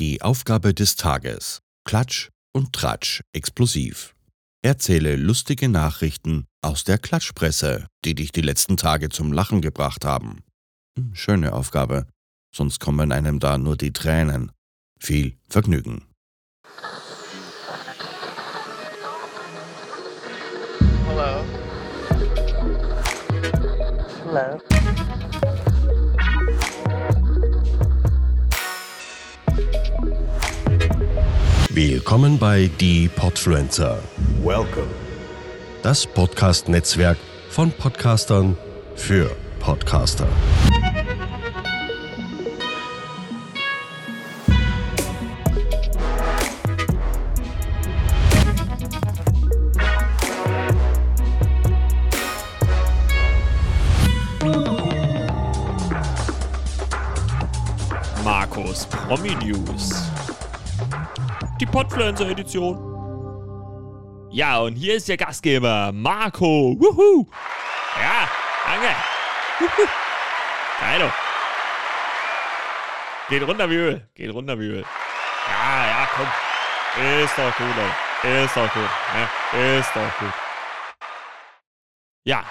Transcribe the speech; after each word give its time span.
Die 0.00 0.22
Aufgabe 0.22 0.72
des 0.72 0.96
Tages. 0.96 1.60
Klatsch 1.84 2.30
und 2.54 2.72
Tratsch 2.72 3.20
explosiv. 3.34 4.14
Erzähle 4.62 5.14
lustige 5.14 5.68
Nachrichten 5.68 6.46
aus 6.62 6.84
der 6.84 6.96
Klatschpresse, 6.96 7.86
die 8.06 8.14
dich 8.14 8.32
die 8.32 8.40
letzten 8.40 8.78
Tage 8.78 9.10
zum 9.10 9.30
Lachen 9.30 9.60
gebracht 9.60 10.06
haben. 10.06 10.42
Hm, 10.96 11.14
Schöne 11.14 11.52
Aufgabe, 11.52 12.06
sonst 12.50 12.80
kommen 12.80 13.12
einem 13.12 13.40
da 13.40 13.58
nur 13.58 13.76
die 13.76 13.92
Tränen. 13.92 14.52
Viel 14.98 15.36
Vergnügen. 15.50 16.06
Hello. 21.08 21.44
Hello. 24.24 24.79
Willkommen 31.82 32.38
bei 32.38 32.70
Die 32.78 33.08
Podfluencer, 33.08 34.02
Welcome. 34.44 34.86
das 35.82 36.06
Podcast-Netzwerk 36.06 37.16
von 37.48 37.72
Podcastern 37.72 38.54
für 38.96 39.34
Podcaster. 39.60 40.28
Markus 58.22 58.84
Promi 58.84 59.34
News. 59.36 60.09
Die 61.70 61.76
Podfluencer-Edition. 61.76 62.76
Ja, 64.32 64.58
und 64.58 64.74
hier 64.74 64.96
ist 64.96 65.08
der 65.08 65.16
Gastgeber, 65.16 65.92
Marco. 65.92 66.74
Wuhu! 66.76 67.28
Ja, 67.96 68.28
danke. 68.66 68.88
Geilo. 70.80 71.12
Geht 73.28 73.46
runter 73.46 73.70
wie 73.70 73.76
Öl. 73.76 74.08
Geht 74.14 74.34
runter 74.34 74.58
wie 74.58 74.66
Öl. 74.66 74.84
Ja, 75.46 75.86
ja, 75.86 76.08
komm. 76.16 76.26
Ist 77.22 77.38
doch 77.38 77.56
gut, 77.56 77.68
Leute. 77.76 78.44
Ist 78.44 78.56
doch 78.56 78.72
gut. 78.74 78.90
Ne? 79.14 79.78
Ist 79.78 79.90
doch 79.94 80.18
gut. 80.18 80.34
Ja. 82.24 82.44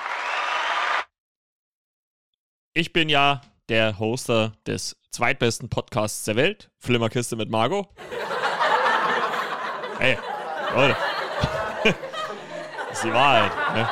Ich 2.73 2.93
bin 2.93 3.09
ja 3.09 3.41
der 3.67 3.99
Hoster 3.99 4.53
des 4.65 4.95
zweitbesten 5.11 5.67
Podcasts 5.67 6.23
der 6.23 6.37
Welt, 6.37 6.71
Flimmerkiste 6.77 7.35
mit 7.35 7.49
Margot. 7.49 7.89
Hey, 9.99 10.17
Leute. 10.73 10.95
Ist 12.89 13.03
die 13.03 13.11
Wahrheit, 13.11 13.51
ne? 13.75 13.89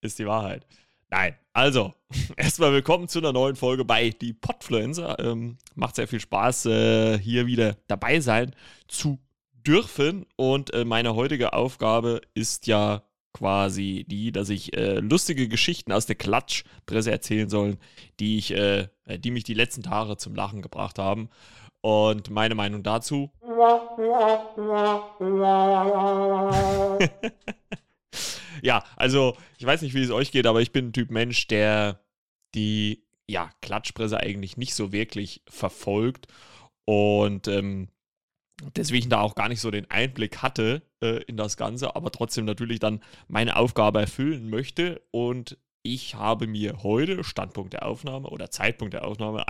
Ist 0.00 0.16
die 0.20 0.26
Wahrheit. 0.26 0.64
Nein, 1.10 1.34
also, 1.52 1.92
erstmal 2.36 2.72
willkommen 2.72 3.08
zu 3.08 3.18
einer 3.18 3.32
neuen 3.32 3.56
Folge 3.56 3.84
bei 3.84 4.10
Die 4.10 4.32
Podfluencer. 4.32 5.18
Ähm, 5.18 5.58
macht 5.74 5.96
sehr 5.96 6.06
viel 6.06 6.20
Spaß, 6.20 6.66
äh, 6.66 7.18
hier 7.18 7.48
wieder 7.48 7.76
dabei 7.88 8.20
sein 8.20 8.54
zu 8.86 9.18
dürfen. 9.54 10.24
Und 10.36 10.72
äh, 10.72 10.84
meine 10.84 11.16
heutige 11.16 11.52
Aufgabe 11.52 12.20
ist 12.34 12.68
ja 12.68 13.02
quasi 13.32 14.04
die, 14.08 14.30
dass 14.30 14.50
ich 14.50 14.76
äh, 14.76 15.00
lustige 15.00 15.48
Geschichten 15.48 15.90
aus 15.90 16.06
der 16.06 16.14
Klatschpresse 16.14 17.10
erzählen 17.10 17.48
soll, 17.48 17.78
die 18.20 18.38
ich, 18.38 18.52
äh, 18.52 18.86
die 19.18 19.32
mich 19.32 19.42
die 19.42 19.54
letzten 19.54 19.82
Tage 19.82 20.16
zum 20.16 20.36
Lachen 20.36 20.62
gebracht 20.62 21.00
haben. 21.00 21.28
Und 21.80 22.30
meine 22.30 22.54
Meinung 22.54 22.82
dazu. 22.82 23.30
ja, 28.62 28.84
also 28.96 29.36
ich 29.58 29.66
weiß 29.66 29.82
nicht, 29.82 29.94
wie 29.94 30.02
es 30.02 30.10
euch 30.10 30.32
geht, 30.32 30.46
aber 30.46 30.60
ich 30.60 30.72
bin 30.72 30.88
ein 30.88 30.92
Typ 30.92 31.10
Mensch, 31.10 31.46
der 31.46 32.00
die 32.54 33.04
ja, 33.28 33.50
Klatschpresse 33.60 34.18
eigentlich 34.18 34.56
nicht 34.56 34.74
so 34.74 34.92
wirklich 34.92 35.42
verfolgt 35.48 36.26
und 36.86 37.46
ähm, 37.46 37.88
deswegen 38.74 39.10
da 39.10 39.20
auch 39.20 39.34
gar 39.34 39.48
nicht 39.48 39.60
so 39.60 39.70
den 39.70 39.90
Einblick 39.90 40.38
hatte 40.38 40.82
äh, 41.02 41.22
in 41.24 41.36
das 41.36 41.56
Ganze, 41.56 41.94
aber 41.94 42.10
trotzdem 42.10 42.46
natürlich 42.46 42.80
dann 42.80 43.02
meine 43.28 43.56
Aufgabe 43.56 44.00
erfüllen 44.00 44.48
möchte 44.48 45.02
und 45.10 45.58
ich 45.82 46.14
habe 46.14 46.46
mir 46.46 46.82
heute, 46.82 47.22
Standpunkt 47.22 47.72
der 47.72 47.86
Aufnahme 47.86 48.28
oder 48.28 48.50
Zeitpunkt 48.50 48.94
der 48.94 49.06
Aufnahme, 49.06 49.46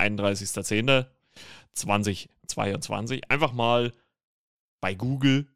31.10.2022, 1.76 3.22
einfach 3.28 3.52
mal 3.52 3.92
bei 4.80 4.94
Google, 4.94 5.48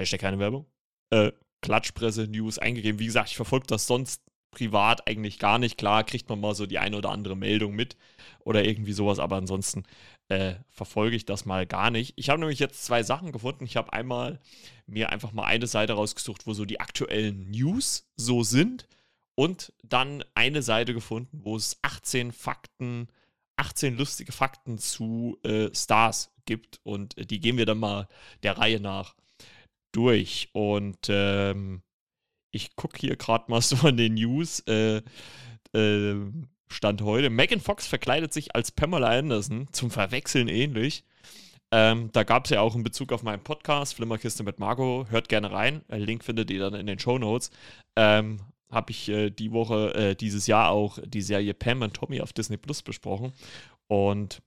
Hashtag 0.00 0.20
keine 0.20 0.38
Werbung, 0.38 0.66
äh, 1.10 1.32
Klatschpresse 1.62 2.28
News 2.28 2.58
eingegeben. 2.58 3.00
Wie 3.00 3.06
gesagt, 3.06 3.30
ich 3.30 3.36
verfolge 3.36 3.66
das 3.66 3.86
sonst 3.86 4.22
privat 4.50 5.06
eigentlich 5.06 5.38
gar 5.38 5.58
nicht. 5.58 5.76
Klar 5.76 6.04
kriegt 6.04 6.28
man 6.28 6.40
mal 6.40 6.54
so 6.54 6.66
die 6.66 6.78
eine 6.78 6.96
oder 6.96 7.10
andere 7.10 7.36
Meldung 7.36 7.74
mit 7.74 7.96
oder 8.40 8.64
irgendwie 8.64 8.92
sowas, 8.92 9.18
aber 9.18 9.36
ansonsten 9.36 9.84
äh, 10.28 10.54
verfolge 10.70 11.16
ich 11.16 11.24
das 11.24 11.44
mal 11.44 11.66
gar 11.66 11.90
nicht. 11.90 12.14
Ich 12.16 12.28
habe 12.30 12.40
nämlich 12.40 12.58
jetzt 12.58 12.84
zwei 12.84 13.02
Sachen 13.02 13.32
gefunden. 13.32 13.64
Ich 13.64 13.76
habe 13.76 13.92
einmal 13.92 14.40
mir 14.86 15.10
einfach 15.10 15.32
mal 15.32 15.44
eine 15.44 15.66
Seite 15.66 15.94
rausgesucht, 15.94 16.46
wo 16.46 16.54
so 16.54 16.64
die 16.64 16.80
aktuellen 16.80 17.50
News 17.50 18.08
so 18.16 18.42
sind 18.42 18.88
und 19.34 19.72
dann 19.82 20.24
eine 20.34 20.62
Seite 20.62 20.94
gefunden, 20.94 21.40
wo 21.42 21.56
es 21.56 21.78
18 21.82 22.32
Fakten, 22.32 23.08
18 23.58 23.96
lustige 23.96 24.32
Fakten 24.32 24.78
zu 24.78 25.38
äh, 25.42 25.68
Stars 25.74 26.32
gibt 26.46 26.80
und 26.82 27.16
äh, 27.18 27.26
die 27.26 27.40
gehen 27.40 27.58
wir 27.58 27.66
dann 27.66 27.78
mal 27.78 28.08
der 28.42 28.58
Reihe 28.58 28.80
nach 28.80 29.14
durch. 29.92 30.48
Und 30.52 31.06
ähm, 31.08 31.82
ich 32.50 32.76
gucke 32.76 32.98
hier 32.98 33.16
gerade 33.16 33.50
mal 33.50 33.60
so 33.62 33.76
an 33.86 33.96
den 33.96 34.14
News. 34.14 34.60
Äh, 34.60 35.02
äh, 35.74 36.16
Stand 36.70 37.00
heute. 37.02 37.30
Megan 37.30 37.60
Fox 37.60 37.86
verkleidet 37.86 38.32
sich 38.32 38.54
als 38.54 38.70
Pamela 38.70 39.08
Anderson, 39.08 39.68
zum 39.72 39.90
Verwechseln 39.90 40.48
ähnlich. 40.48 41.04
Ähm, 41.70 42.10
da 42.12 42.24
gab 42.24 42.44
es 42.44 42.50
ja 42.50 42.60
auch 42.60 42.74
in 42.74 42.82
Bezug 42.82 43.12
auf 43.12 43.22
meinen 43.22 43.42
Podcast, 43.42 43.94
Flimmerkiste 43.94 44.42
mit 44.42 44.58
Margot. 44.58 45.10
Hört 45.10 45.28
gerne 45.28 45.50
rein. 45.50 45.82
Äh, 45.88 45.98
Link 45.98 46.24
findet 46.24 46.50
ihr 46.50 46.60
dann 46.60 46.74
in 46.74 46.86
den 46.86 46.98
Show 46.98 47.18
Notes. 47.18 47.50
Ähm, 47.96 48.40
Habe 48.70 48.90
ich 48.90 49.08
äh, 49.08 49.30
die 49.30 49.52
Woche, 49.52 49.94
äh, 49.94 50.14
dieses 50.14 50.46
Jahr 50.46 50.70
auch 50.70 50.98
die 51.04 51.22
Serie 51.22 51.54
Pam 51.54 51.82
und 51.82 51.94
Tommy 51.94 52.20
auf 52.20 52.32
Disney 52.32 52.56
Plus 52.56 52.82
besprochen. 52.82 53.32
Und 53.86 54.42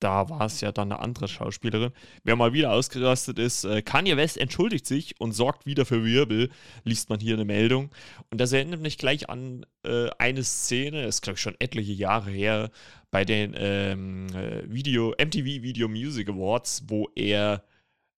da 0.00 0.28
war 0.28 0.42
es 0.42 0.60
ja 0.60 0.72
dann 0.72 0.92
eine 0.92 1.00
andere 1.00 1.26
Schauspielerin. 1.26 1.92
Wer 2.22 2.36
mal 2.36 2.52
wieder 2.52 2.72
ausgerastet 2.72 3.38
ist, 3.38 3.64
äh, 3.64 3.80
Kanye 3.80 4.16
West 4.16 4.36
entschuldigt 4.36 4.86
sich 4.86 5.18
und 5.18 5.32
sorgt 5.32 5.64
wieder 5.64 5.86
für 5.86 6.04
Wirbel, 6.04 6.50
liest 6.84 7.08
man 7.08 7.18
hier 7.18 7.34
eine 7.34 7.46
Meldung. 7.46 7.90
Und 8.30 8.40
das 8.40 8.52
erinnert 8.52 8.80
mich 8.80 8.98
gleich 8.98 9.30
an 9.30 9.64
äh, 9.84 10.08
eine 10.18 10.44
Szene, 10.44 11.04
ist 11.06 11.22
glaube 11.22 11.36
ich 11.36 11.42
schon 11.42 11.56
etliche 11.60 11.92
Jahre 11.92 12.30
her, 12.30 12.70
bei 13.10 13.24
den 13.24 13.54
ähm, 13.56 14.26
äh, 14.34 14.70
Video, 14.70 15.14
MTV 15.18 15.44
Video 15.44 15.88
Music 15.88 16.28
Awards, 16.28 16.84
wo 16.88 17.08
er 17.14 17.64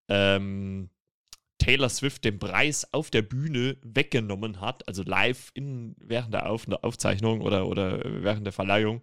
ähm, 0.09 0.89
Taylor 1.59 1.89
Swift 1.89 2.23
den 2.25 2.39
Preis 2.39 2.87
auf 2.91 3.11
der 3.11 3.21
Bühne 3.21 3.77
weggenommen 3.83 4.59
hat, 4.59 4.87
also 4.87 5.03
live 5.03 5.51
in, 5.53 5.95
während 5.99 6.33
der 6.33 6.49
auf 6.49 6.65
Aufzeichnung 6.81 7.41
oder, 7.41 7.67
oder 7.67 8.01
während 8.03 8.45
der 8.45 8.53
Verleihung 8.53 9.01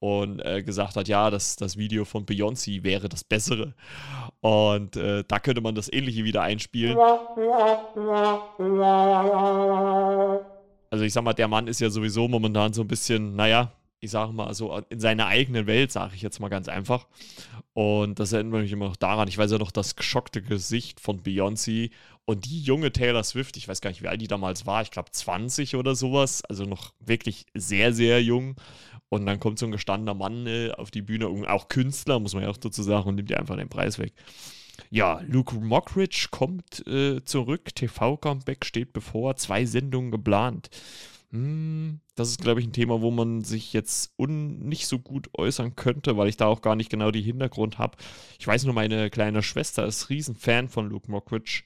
und 0.00 0.40
äh, 0.44 0.62
gesagt 0.62 0.96
hat, 0.96 1.08
ja, 1.08 1.30
das, 1.30 1.56
das 1.56 1.76
Video 1.76 2.04
von 2.04 2.24
Beyoncé 2.24 2.84
wäre 2.84 3.08
das 3.08 3.24
bessere. 3.24 3.74
Und 4.40 4.96
äh, 4.96 5.24
da 5.26 5.38
könnte 5.40 5.60
man 5.60 5.74
das 5.74 5.92
ähnliche 5.92 6.24
wieder 6.24 6.42
einspielen. 6.42 6.96
Also 10.90 11.04
ich 11.04 11.12
sag 11.12 11.22
mal, 11.22 11.34
der 11.34 11.48
Mann 11.48 11.66
ist 11.66 11.80
ja 11.80 11.90
sowieso 11.90 12.28
momentan 12.28 12.72
so 12.72 12.82
ein 12.82 12.88
bisschen, 12.88 13.34
naja, 13.34 13.72
ich 14.00 14.10
sage 14.10 14.32
mal 14.32 14.54
so 14.54 14.80
in 14.88 15.00
seiner 15.00 15.26
eigenen 15.26 15.66
Welt, 15.66 15.90
sage 15.90 16.12
ich 16.14 16.22
jetzt 16.22 16.38
mal 16.38 16.48
ganz 16.48 16.68
einfach. 16.68 17.06
Und 17.74 18.18
das 18.18 18.32
erinnert 18.32 18.62
mich 18.62 18.72
immer 18.72 18.86
noch 18.88 18.96
daran, 18.96 19.28
ich 19.28 19.38
weiß 19.38 19.52
ja 19.52 19.58
noch 19.58 19.70
das 19.70 19.94
geschockte 19.94 20.42
Gesicht 20.42 20.98
von 20.98 21.22
Beyoncé 21.22 21.90
und 22.24 22.44
die 22.44 22.60
junge 22.60 22.92
Taylor 22.92 23.22
Swift, 23.22 23.56
ich 23.56 23.68
weiß 23.68 23.80
gar 23.80 23.90
nicht, 23.90 24.02
wie 24.02 24.08
alt 24.08 24.20
die 24.20 24.26
damals 24.26 24.66
war, 24.66 24.82
ich 24.82 24.90
glaube 24.90 25.10
20 25.10 25.76
oder 25.76 25.94
sowas, 25.94 26.44
also 26.44 26.64
noch 26.64 26.92
wirklich 26.98 27.46
sehr, 27.54 27.92
sehr 27.92 28.22
jung. 28.22 28.56
Und 29.10 29.24
dann 29.24 29.40
kommt 29.40 29.58
so 29.58 29.66
ein 29.66 29.72
gestandener 29.72 30.14
Mann 30.14 30.46
äh, 30.46 30.72
auf 30.72 30.90
die 30.90 31.02
Bühne, 31.02 31.28
auch 31.48 31.68
Künstler, 31.68 32.18
muss 32.18 32.34
man 32.34 32.42
ja 32.42 32.50
auch 32.50 32.58
dazu 32.58 32.82
sagen, 32.82 33.08
und 33.08 33.14
nimmt 33.14 33.30
dir 33.30 33.38
einfach 33.38 33.56
den 33.56 33.70
Preis 33.70 33.98
weg. 33.98 34.12
Ja, 34.90 35.20
Luke 35.26 35.54
Mockridge 35.56 36.28
kommt 36.30 36.86
äh, 36.86 37.24
zurück. 37.24 37.74
TV-Comeback 37.74 38.64
steht 38.64 38.92
bevor. 38.92 39.36
Zwei 39.36 39.66
Sendungen 39.66 40.10
geplant. 40.10 40.70
Hm, 41.30 42.00
das 42.14 42.30
ist, 42.30 42.40
glaube 42.40 42.60
ich, 42.60 42.66
ein 42.66 42.72
Thema, 42.72 43.02
wo 43.02 43.10
man 43.10 43.44
sich 43.44 43.72
jetzt 43.72 44.18
nicht 44.18 44.86
so 44.86 44.98
gut 44.98 45.28
äußern 45.36 45.76
könnte, 45.76 46.16
weil 46.16 46.28
ich 46.28 46.38
da 46.38 46.46
auch 46.46 46.62
gar 46.62 46.74
nicht 46.74 46.90
genau 46.90 47.10
die 47.10 47.22
Hintergrund 47.22 47.78
habe. 47.78 47.98
Ich 48.38 48.46
weiß 48.46 48.64
nur, 48.64 48.74
meine 48.74 49.10
kleine 49.10 49.42
Schwester 49.42 49.86
ist 49.86 50.08
Riesenfan 50.08 50.68
von 50.68 50.88
Luke 50.88 51.10
Mockridge. 51.10 51.64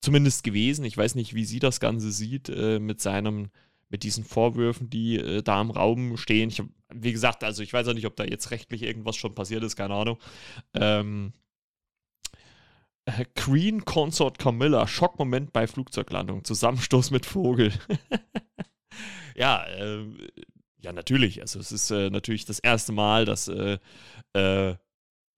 Zumindest 0.00 0.44
gewesen. 0.44 0.84
Ich 0.84 0.96
weiß 0.96 1.14
nicht, 1.16 1.34
wie 1.34 1.44
sie 1.44 1.58
das 1.58 1.80
Ganze 1.80 2.12
sieht 2.12 2.48
äh, 2.48 2.78
mit 2.78 3.00
seinem 3.00 3.50
mit 3.90 4.04
diesen 4.04 4.22
Vorwürfen, 4.22 4.88
die 4.88 5.16
äh, 5.16 5.42
da 5.42 5.60
im 5.60 5.70
Raum 5.70 6.16
stehen. 6.16 6.48
Ich 6.50 6.62
wie 6.92 7.12
gesagt, 7.12 7.44
also 7.44 7.62
ich 7.62 7.72
weiß 7.72 7.88
auch 7.88 7.94
nicht, 7.94 8.06
ob 8.06 8.16
da 8.16 8.24
jetzt 8.24 8.50
rechtlich 8.50 8.82
irgendwas 8.82 9.16
schon 9.16 9.34
passiert 9.34 9.62
ist, 9.64 9.76
keine 9.76 9.94
Ahnung. 9.94 10.18
Ähm, 10.74 11.32
äh, 13.04 13.24
Queen 13.34 13.84
Consort 13.84 14.38
Camilla, 14.38 14.86
Schockmoment 14.86 15.52
bei 15.52 15.66
Flugzeuglandung, 15.66 16.44
Zusammenstoß 16.44 17.10
mit 17.10 17.26
Vogel. 17.26 17.72
ja, 19.36 19.64
äh, 19.66 20.04
ja, 20.82 20.92
natürlich. 20.92 21.40
Also 21.40 21.58
es 21.58 21.72
ist 21.72 21.90
äh, 21.90 22.10
natürlich 22.10 22.44
das 22.44 22.58
erste 22.58 22.92
Mal, 22.92 23.24
dass 23.24 23.48
äh, 23.48 23.78
äh, 24.32 24.74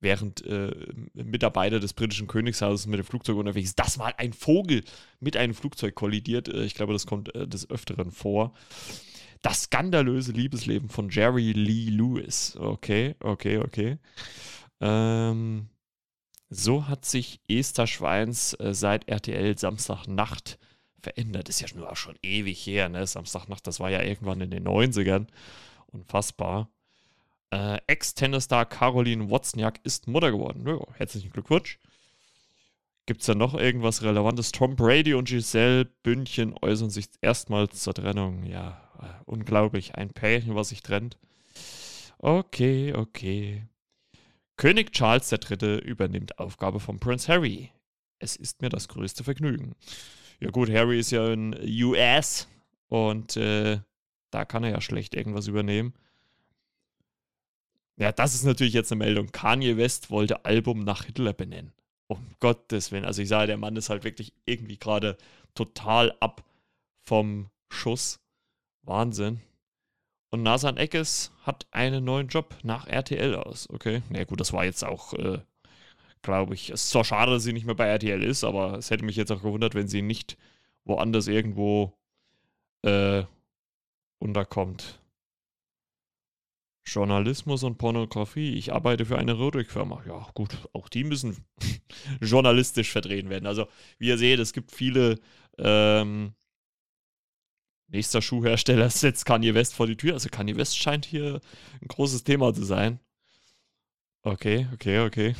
während 0.00 0.44
äh, 0.44 0.74
Mitarbeiter 1.14 1.80
des 1.80 1.94
britischen 1.94 2.26
Königshauses 2.26 2.86
mit 2.86 2.98
dem 2.98 3.04
Flugzeug 3.04 3.36
unterwegs 3.36 3.70
ist, 3.70 3.78
dass 3.78 3.96
mal 3.96 4.12
ein 4.18 4.32
Vogel 4.32 4.82
mit 5.20 5.36
einem 5.36 5.54
Flugzeug 5.54 5.94
kollidiert. 5.94 6.48
Äh, 6.48 6.64
ich 6.64 6.74
glaube, 6.74 6.92
das 6.92 7.06
kommt 7.06 7.34
äh, 7.34 7.46
des 7.46 7.70
Öfteren 7.70 8.10
vor. 8.10 8.52
Das 9.42 9.64
skandalöse 9.64 10.32
Liebesleben 10.32 10.88
von 10.88 11.08
Jerry 11.08 11.52
Lee 11.52 11.90
Lewis. 11.90 12.56
Okay, 12.56 13.16
okay, 13.20 13.58
okay. 13.58 13.98
Ähm, 14.80 15.68
so 16.50 16.86
hat 16.86 17.04
sich 17.04 17.40
Esther 17.48 17.86
Schweins 17.86 18.54
äh, 18.54 18.74
seit 18.74 19.08
RTL 19.08 19.56
Samstagnacht 19.56 20.58
verändert. 21.02 21.48
Ist 21.48 21.60
ja 21.60 21.68
schon, 21.68 21.84
auch 21.84 21.96
schon 21.96 22.16
ewig 22.22 22.66
her, 22.66 22.88
ne? 22.88 23.06
Samstagnacht, 23.06 23.66
das 23.66 23.80
war 23.80 23.90
ja 23.90 24.02
irgendwann 24.02 24.40
in 24.40 24.50
den 24.50 24.66
90ern. 24.66 25.26
Unfassbar. 25.86 26.70
Äh, 27.50 27.78
Ex-Tennisstar 27.86 28.64
Caroline 28.66 29.28
Wozniak 29.28 29.80
ist 29.84 30.08
Mutter 30.08 30.30
geworden. 30.32 30.66
Ja, 30.66 30.78
herzlichen 30.94 31.30
Glückwunsch. 31.30 31.78
Gibt 33.04 33.20
es 33.20 33.26
da 33.26 33.34
noch 33.34 33.54
irgendwas 33.54 34.02
Relevantes? 34.02 34.52
Tom 34.52 34.76
Brady 34.76 35.14
und 35.14 35.28
Giselle 35.28 35.84
Bündchen 35.84 36.54
äußern 36.62 36.90
sich 36.90 37.06
erstmals 37.20 37.82
zur 37.82 37.94
Trennung. 37.94 38.44
Ja, 38.44 38.80
äh, 39.00 39.22
unglaublich. 39.26 39.96
Ein 39.96 40.10
Pärchen, 40.10 40.54
was 40.54 40.68
sich 40.68 40.82
trennt. 40.82 41.18
Okay, 42.18 42.94
okay. 42.94 43.66
König 44.56 44.92
Charles 44.92 45.32
III. 45.32 45.78
übernimmt 45.80 46.38
Aufgabe 46.38 46.78
von 46.78 47.00
Prince 47.00 47.26
Harry. 47.26 47.70
Es 48.20 48.36
ist 48.36 48.62
mir 48.62 48.68
das 48.68 48.86
größte 48.86 49.24
Vergnügen. 49.24 49.74
Ja 50.42 50.50
gut, 50.50 50.68
Harry 50.70 50.98
ist 50.98 51.12
ja 51.12 51.32
in 51.32 51.56
US 51.84 52.48
und 52.88 53.36
äh, 53.36 53.78
da 54.32 54.44
kann 54.44 54.64
er 54.64 54.70
ja 54.70 54.80
schlecht 54.80 55.14
irgendwas 55.14 55.46
übernehmen. 55.46 55.94
Ja, 57.96 58.10
das 58.10 58.34
ist 58.34 58.42
natürlich 58.42 58.72
jetzt 58.72 58.90
eine 58.90 58.98
Meldung. 58.98 59.30
Kanye 59.30 59.76
West 59.76 60.10
wollte 60.10 60.44
Album 60.44 60.80
nach 60.80 61.04
Hitler 61.04 61.32
benennen. 61.32 61.72
Um 62.08 62.26
Gottes 62.40 62.90
Willen. 62.90 63.04
Also 63.04 63.22
ich 63.22 63.28
sage, 63.28 63.46
der 63.46 63.56
Mann 63.56 63.76
ist 63.76 63.88
halt 63.88 64.02
wirklich 64.02 64.32
irgendwie 64.44 64.78
gerade 64.78 65.16
total 65.54 66.12
ab 66.18 66.42
vom 67.02 67.48
Schuss. 67.68 68.18
Wahnsinn. 68.82 69.40
Und 70.30 70.42
Nasan 70.42 70.76
Eckes 70.76 71.30
hat 71.42 71.68
einen 71.70 72.04
neuen 72.04 72.26
Job 72.26 72.56
nach 72.64 72.88
RTL 72.88 73.36
aus. 73.36 73.70
Okay. 73.70 74.02
Na 74.08 74.18
ja, 74.18 74.24
gut, 74.24 74.40
das 74.40 74.52
war 74.52 74.64
jetzt 74.64 74.82
auch, 74.82 75.12
äh, 75.12 75.38
glaube 76.22 76.54
ich, 76.54 76.70
es 76.70 76.84
ist 76.84 76.90
zwar 76.90 77.04
schade, 77.04 77.32
dass 77.32 77.42
sie 77.42 77.52
nicht 77.52 77.66
mehr 77.66 77.74
bei 77.74 77.86
RTL 77.86 78.22
ist, 78.22 78.44
aber 78.44 78.78
es 78.78 78.90
hätte 78.90 79.04
mich 79.04 79.16
jetzt 79.16 79.30
auch 79.32 79.42
gewundert, 79.42 79.74
wenn 79.74 79.88
sie 79.88 80.02
nicht 80.02 80.38
woanders 80.84 81.26
irgendwo 81.26 81.92
äh, 82.82 83.24
unterkommt. 84.18 85.00
Journalismus 86.84 87.62
und 87.62 87.78
Pornografie. 87.78 88.54
Ich 88.54 88.72
arbeite 88.72 89.04
für 89.04 89.18
eine 89.18 89.38
Röhrig-Firma. 89.38 90.02
Ja, 90.06 90.26
gut, 90.34 90.68
auch 90.72 90.88
die 90.88 91.04
müssen 91.04 91.36
journalistisch 92.20 92.90
vertreten 92.90 93.30
werden. 93.30 93.46
Also, 93.46 93.66
wie 93.98 94.08
ihr 94.08 94.18
seht, 94.18 94.40
es 94.40 94.52
gibt 94.52 94.72
viele. 94.72 95.18
Ähm, 95.58 96.32
nächster 97.88 98.22
Schuhhersteller 98.22 98.90
setzt 98.90 99.26
Kanye 99.26 99.54
West 99.54 99.74
vor 99.74 99.86
die 99.86 99.96
Tür. 99.96 100.14
Also, 100.14 100.28
Kanye 100.28 100.56
West 100.56 100.76
scheint 100.76 101.04
hier 101.04 101.40
ein 101.80 101.88
großes 101.88 102.24
Thema 102.24 102.52
zu 102.52 102.64
sein. 102.64 102.98
Okay, 104.24 104.66
okay, 104.72 105.00
okay. 105.00 105.34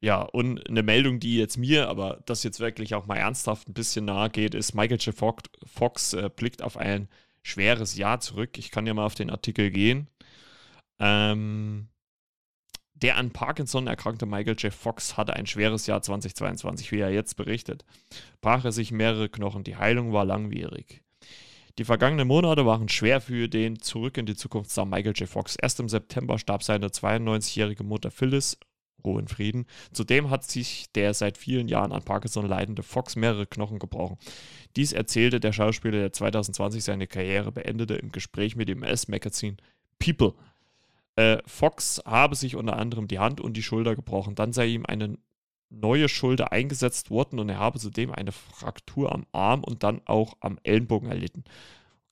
Ja, 0.00 0.22
und 0.22 0.68
eine 0.68 0.82
Meldung, 0.82 1.18
die 1.18 1.38
jetzt 1.38 1.56
mir, 1.56 1.88
aber 1.88 2.22
das 2.26 2.44
jetzt 2.44 2.60
wirklich 2.60 2.94
auch 2.94 3.06
mal 3.06 3.16
ernsthaft 3.16 3.68
ein 3.68 3.74
bisschen 3.74 4.04
nahe 4.04 4.30
geht, 4.30 4.54
ist: 4.54 4.74
Michael 4.74 4.98
J. 4.98 5.14
Fox, 5.14 5.44
Fox 5.64 6.12
äh, 6.12 6.30
blickt 6.34 6.62
auf 6.62 6.76
ein 6.76 7.08
schweres 7.42 7.96
Jahr 7.96 8.20
zurück. 8.20 8.58
Ich 8.58 8.70
kann 8.70 8.86
ja 8.86 8.94
mal 8.94 9.06
auf 9.06 9.16
den 9.16 9.30
Artikel 9.30 9.70
gehen. 9.70 10.08
Ähm, 11.00 11.88
der 12.94 13.16
an 13.16 13.30
Parkinson 13.30 13.86
erkrankte 13.86 14.26
Michael 14.26 14.56
J. 14.56 14.72
Fox 14.72 15.16
hatte 15.16 15.34
ein 15.34 15.46
schweres 15.46 15.86
Jahr 15.86 16.02
2022, 16.02 16.90
wie 16.92 16.98
er 17.00 17.10
jetzt 17.10 17.36
berichtet. 17.36 17.84
Brach 18.40 18.64
er 18.64 18.72
sich 18.72 18.92
mehrere 18.92 19.28
Knochen, 19.28 19.64
die 19.64 19.76
Heilung 19.76 20.12
war 20.12 20.24
langwierig. 20.24 21.02
Die 21.78 21.84
vergangenen 21.84 22.26
Monate 22.26 22.66
waren 22.66 22.88
schwer 22.88 23.20
für 23.20 23.48
den 23.48 23.80
Zurück 23.80 24.18
in 24.18 24.26
die 24.26 24.34
Zukunft 24.34 24.70
sah 24.70 24.84
Michael 24.84 25.14
J. 25.14 25.28
Fox. 25.28 25.54
Erst 25.54 25.78
im 25.78 25.88
September 25.88 26.38
starb 26.38 26.64
seine 26.64 26.88
92-jährige 26.88 27.84
Mutter 27.84 28.10
Phyllis 28.10 28.58
Ruhe 29.04 29.20
in 29.20 29.28
Frieden. 29.28 29.66
Zudem 29.92 30.30
hat 30.30 30.44
sich 30.44 30.86
der 30.94 31.14
seit 31.14 31.38
vielen 31.38 31.68
Jahren 31.68 31.92
an 31.92 32.02
Parkinson 32.02 32.46
leidende 32.46 32.82
Fox 32.82 33.16
mehrere 33.16 33.46
Knochen 33.46 33.78
gebrochen. 33.78 34.18
Dies 34.76 34.92
erzählte 34.92 35.40
der 35.40 35.52
Schauspieler, 35.52 35.98
der 35.98 36.12
2020 36.12 36.84
seine 36.84 37.06
Karriere 37.06 37.52
beendete, 37.52 37.94
im 37.94 38.12
Gespräch 38.12 38.56
mit 38.56 38.68
dem 38.68 38.82
US-Magazin 38.82 39.56
People. 39.98 40.34
Äh, 41.16 41.38
Fox 41.46 42.00
habe 42.04 42.36
sich 42.36 42.56
unter 42.56 42.76
anderem 42.76 43.08
die 43.08 43.18
Hand 43.18 43.40
und 43.40 43.56
die 43.56 43.62
Schulter 43.62 43.96
gebrochen. 43.96 44.34
Dann 44.34 44.52
sei 44.52 44.66
ihm 44.66 44.86
eine 44.86 45.18
neue 45.70 46.08
Schulter 46.08 46.52
eingesetzt 46.52 47.10
worden 47.10 47.38
und 47.38 47.48
er 47.48 47.58
habe 47.58 47.78
zudem 47.78 48.12
eine 48.12 48.32
Fraktur 48.32 49.12
am 49.12 49.26
Arm 49.32 49.64
und 49.64 49.82
dann 49.82 50.00
auch 50.06 50.34
am 50.40 50.58
Ellenbogen 50.62 51.10
erlitten. 51.10 51.44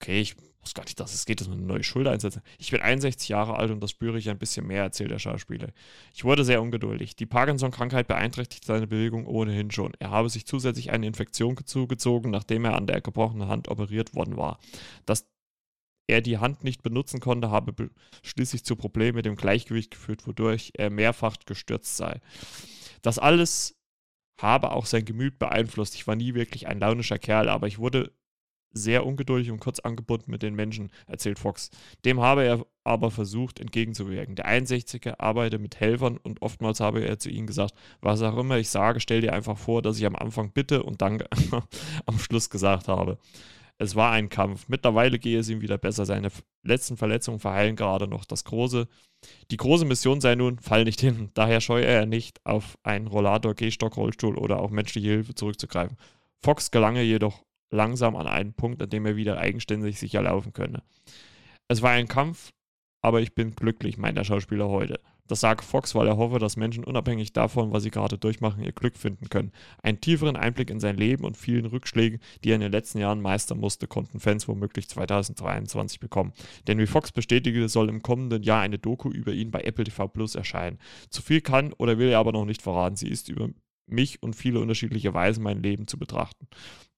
Okay, 0.00 0.20
ich 0.20 0.36
wusste 0.66 0.80
gar 0.80 0.84
nicht, 0.84 0.98
dass 0.98 1.14
es 1.14 1.24
geht, 1.24 1.40
dass 1.40 1.48
man 1.48 1.58
eine 1.58 1.66
neue 1.66 1.84
Schulter 1.84 2.10
einsetzt. 2.10 2.40
Ich 2.58 2.70
bin 2.70 2.80
61 2.80 3.28
Jahre 3.28 3.56
alt 3.56 3.70
und 3.70 3.80
das 3.80 3.92
spüre 3.92 4.18
ich 4.18 4.28
ein 4.28 4.38
bisschen 4.38 4.66
mehr, 4.66 4.82
erzählt 4.82 5.12
der 5.12 5.18
Schauspieler. 5.18 5.68
Ich 6.12 6.24
wurde 6.24 6.44
sehr 6.44 6.60
ungeduldig. 6.60 7.14
Die 7.16 7.26
Parkinson-Krankheit 7.26 8.08
beeinträchtigt 8.08 8.64
seine 8.64 8.86
Bewegung 8.86 9.26
ohnehin 9.26 9.70
schon. 9.70 9.92
Er 10.00 10.10
habe 10.10 10.28
sich 10.28 10.46
zusätzlich 10.46 10.90
eine 10.90 11.06
Infektion 11.06 11.56
zugezogen, 11.64 12.30
nachdem 12.30 12.64
er 12.64 12.74
an 12.74 12.86
der 12.86 13.00
gebrochenen 13.00 13.48
Hand 13.48 13.68
operiert 13.68 14.14
worden 14.14 14.36
war. 14.36 14.58
Dass 15.06 15.28
er 16.08 16.20
die 16.20 16.38
Hand 16.38 16.64
nicht 16.64 16.82
benutzen 16.82 17.20
konnte, 17.20 17.50
habe 17.50 17.90
schließlich 18.22 18.64
zu 18.64 18.76
Problemen 18.76 19.16
mit 19.16 19.26
dem 19.26 19.36
Gleichgewicht 19.36 19.92
geführt, 19.92 20.26
wodurch 20.26 20.72
er 20.74 20.90
mehrfach 20.90 21.36
gestürzt 21.46 21.96
sei. 21.96 22.20
Das 23.02 23.18
alles 23.18 23.76
habe 24.40 24.72
auch 24.72 24.86
sein 24.86 25.04
Gemüt 25.04 25.38
beeinflusst. 25.38 25.94
Ich 25.94 26.06
war 26.06 26.16
nie 26.16 26.34
wirklich 26.34 26.66
ein 26.66 26.78
launischer 26.78 27.18
Kerl, 27.18 27.48
aber 27.48 27.66
ich 27.66 27.78
wurde 27.78 28.12
sehr 28.76 29.06
ungeduldig 29.06 29.50
und 29.50 29.60
kurz 29.60 29.80
angebunden 29.80 30.30
mit 30.30 30.42
den 30.42 30.54
Menschen, 30.54 30.90
erzählt 31.06 31.38
Fox. 31.38 31.70
Dem 32.04 32.20
habe 32.20 32.44
er 32.44 32.66
aber 32.84 33.10
versucht 33.10 33.58
entgegenzuwirken. 33.58 34.36
Der 34.36 34.46
61er 34.46 35.18
arbeitet 35.18 35.60
mit 35.60 35.80
Helfern 35.80 36.18
und 36.18 36.42
oftmals 36.42 36.80
habe 36.80 37.04
er 37.04 37.18
zu 37.18 37.30
ihnen 37.30 37.46
gesagt, 37.46 37.74
was 38.00 38.22
auch 38.22 38.36
immer 38.36 38.58
ich 38.58 38.68
sage, 38.68 39.00
stell 39.00 39.20
dir 39.20 39.32
einfach 39.32 39.58
vor, 39.58 39.82
dass 39.82 39.98
ich 39.98 40.06
am 40.06 40.16
Anfang 40.16 40.52
bitte 40.52 40.82
und 40.82 41.02
dann 41.02 41.22
am 42.06 42.18
Schluss 42.18 42.50
gesagt 42.50 42.88
habe. 42.88 43.18
Es 43.78 43.94
war 43.94 44.12
ein 44.12 44.28
Kampf. 44.28 44.68
Mittlerweile 44.68 45.18
gehe 45.18 45.38
es 45.38 45.50
ihm 45.50 45.60
wieder 45.60 45.76
besser. 45.76 46.06
Seine 46.06 46.28
letzten 46.62 46.96
Verletzungen 46.96 47.40
verheilen 47.40 47.76
gerade 47.76 48.08
noch. 48.08 48.24
Das 48.24 48.44
große, 48.44 48.88
die 49.50 49.56
große 49.56 49.84
Mission 49.84 50.20
sei 50.20 50.34
nun, 50.34 50.58
fall 50.58 50.84
nicht 50.84 51.00
hin. 51.00 51.30
Daher 51.34 51.60
scheue 51.60 51.84
er 51.84 52.06
nicht, 52.06 52.40
auf 52.44 52.78
einen 52.84 53.06
Rollator, 53.06 53.54
Gehstock, 53.54 53.96
Rollstuhl 53.96 54.38
oder 54.38 54.60
auch 54.60 54.70
menschliche 54.70 55.08
Hilfe 55.08 55.34
zurückzugreifen. 55.34 55.98
Fox 56.42 56.70
gelange 56.70 57.02
jedoch 57.02 57.42
langsam 57.70 58.16
an 58.16 58.26
einen 58.26 58.54
Punkt, 58.54 58.82
an 58.82 58.90
dem 58.90 59.06
er 59.06 59.16
wieder 59.16 59.38
eigenständig 59.38 59.98
sicher 59.98 60.22
laufen 60.22 60.52
könne. 60.52 60.82
Es 61.68 61.82
war 61.82 61.90
ein 61.90 62.08
Kampf, 62.08 62.52
aber 63.02 63.20
ich 63.20 63.34
bin 63.34 63.54
glücklich, 63.54 63.98
meint 63.98 64.18
der 64.18 64.24
Schauspieler 64.24 64.68
heute. 64.68 65.00
Das 65.28 65.40
sagt 65.40 65.64
Fox, 65.64 65.94
weil 65.94 66.06
er 66.06 66.16
hoffe, 66.16 66.38
dass 66.38 66.56
Menschen 66.56 66.84
unabhängig 66.84 67.32
davon, 67.32 67.72
was 67.72 67.82
sie 67.82 67.90
gerade 67.90 68.16
durchmachen, 68.16 68.62
ihr 68.62 68.72
Glück 68.72 68.96
finden 68.96 69.28
können. 69.28 69.52
Einen 69.82 70.00
tieferen 70.00 70.36
Einblick 70.36 70.70
in 70.70 70.80
sein 70.80 70.96
Leben 70.96 71.24
und 71.24 71.36
vielen 71.36 71.66
Rückschlägen, 71.66 72.20
die 72.44 72.50
er 72.50 72.56
in 72.56 72.60
den 72.60 72.72
letzten 72.72 72.98
Jahren 72.98 73.20
meistern 73.20 73.58
musste, 73.58 73.88
konnten 73.88 74.20
Fans 74.20 74.46
womöglich 74.46 74.88
2023 74.88 75.98
bekommen. 75.98 76.32
Denn 76.68 76.78
wie 76.78 76.86
Fox 76.86 77.10
bestätigte, 77.10 77.68
soll 77.68 77.88
im 77.88 78.02
kommenden 78.02 78.42
Jahr 78.44 78.62
eine 78.62 78.78
Doku 78.78 79.10
über 79.10 79.32
ihn 79.32 79.50
bei 79.50 79.60
Apple 79.62 79.84
TV 79.84 80.06
Plus 80.08 80.36
erscheinen. 80.36 80.78
Zu 81.10 81.22
viel 81.22 81.40
kann 81.40 81.72
oder 81.72 81.98
will 81.98 82.08
er 82.08 82.20
aber 82.20 82.32
noch 82.32 82.44
nicht 82.44 82.62
verraten. 82.62 82.96
Sie 82.96 83.08
ist 83.08 83.28
über 83.28 83.50
mich 83.86 84.22
und 84.22 84.34
viele 84.34 84.60
unterschiedliche 84.60 85.14
Weisen 85.14 85.42
mein 85.42 85.62
Leben 85.62 85.86
zu 85.88 85.98
betrachten. 85.98 86.48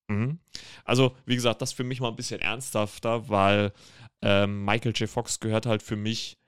Mhm. 0.09 0.39
Also, 0.85 1.15
wie 1.27 1.35
gesagt, 1.35 1.63
das 1.63 1.73
für 1.73 1.85
mich 1.85 2.01
mal 2.01 2.09
ein 2.09 2.17
bisschen 2.17 2.41
ernsthafter, 2.41 3.29
weil 3.29 3.73
ähm, 4.23 4.65
Michael 4.65 4.93
J. 4.93 5.09
Fox 5.09 5.39
gehört 5.41 5.67
halt 5.67 5.83
für 5.83 5.97
mich 5.97 6.39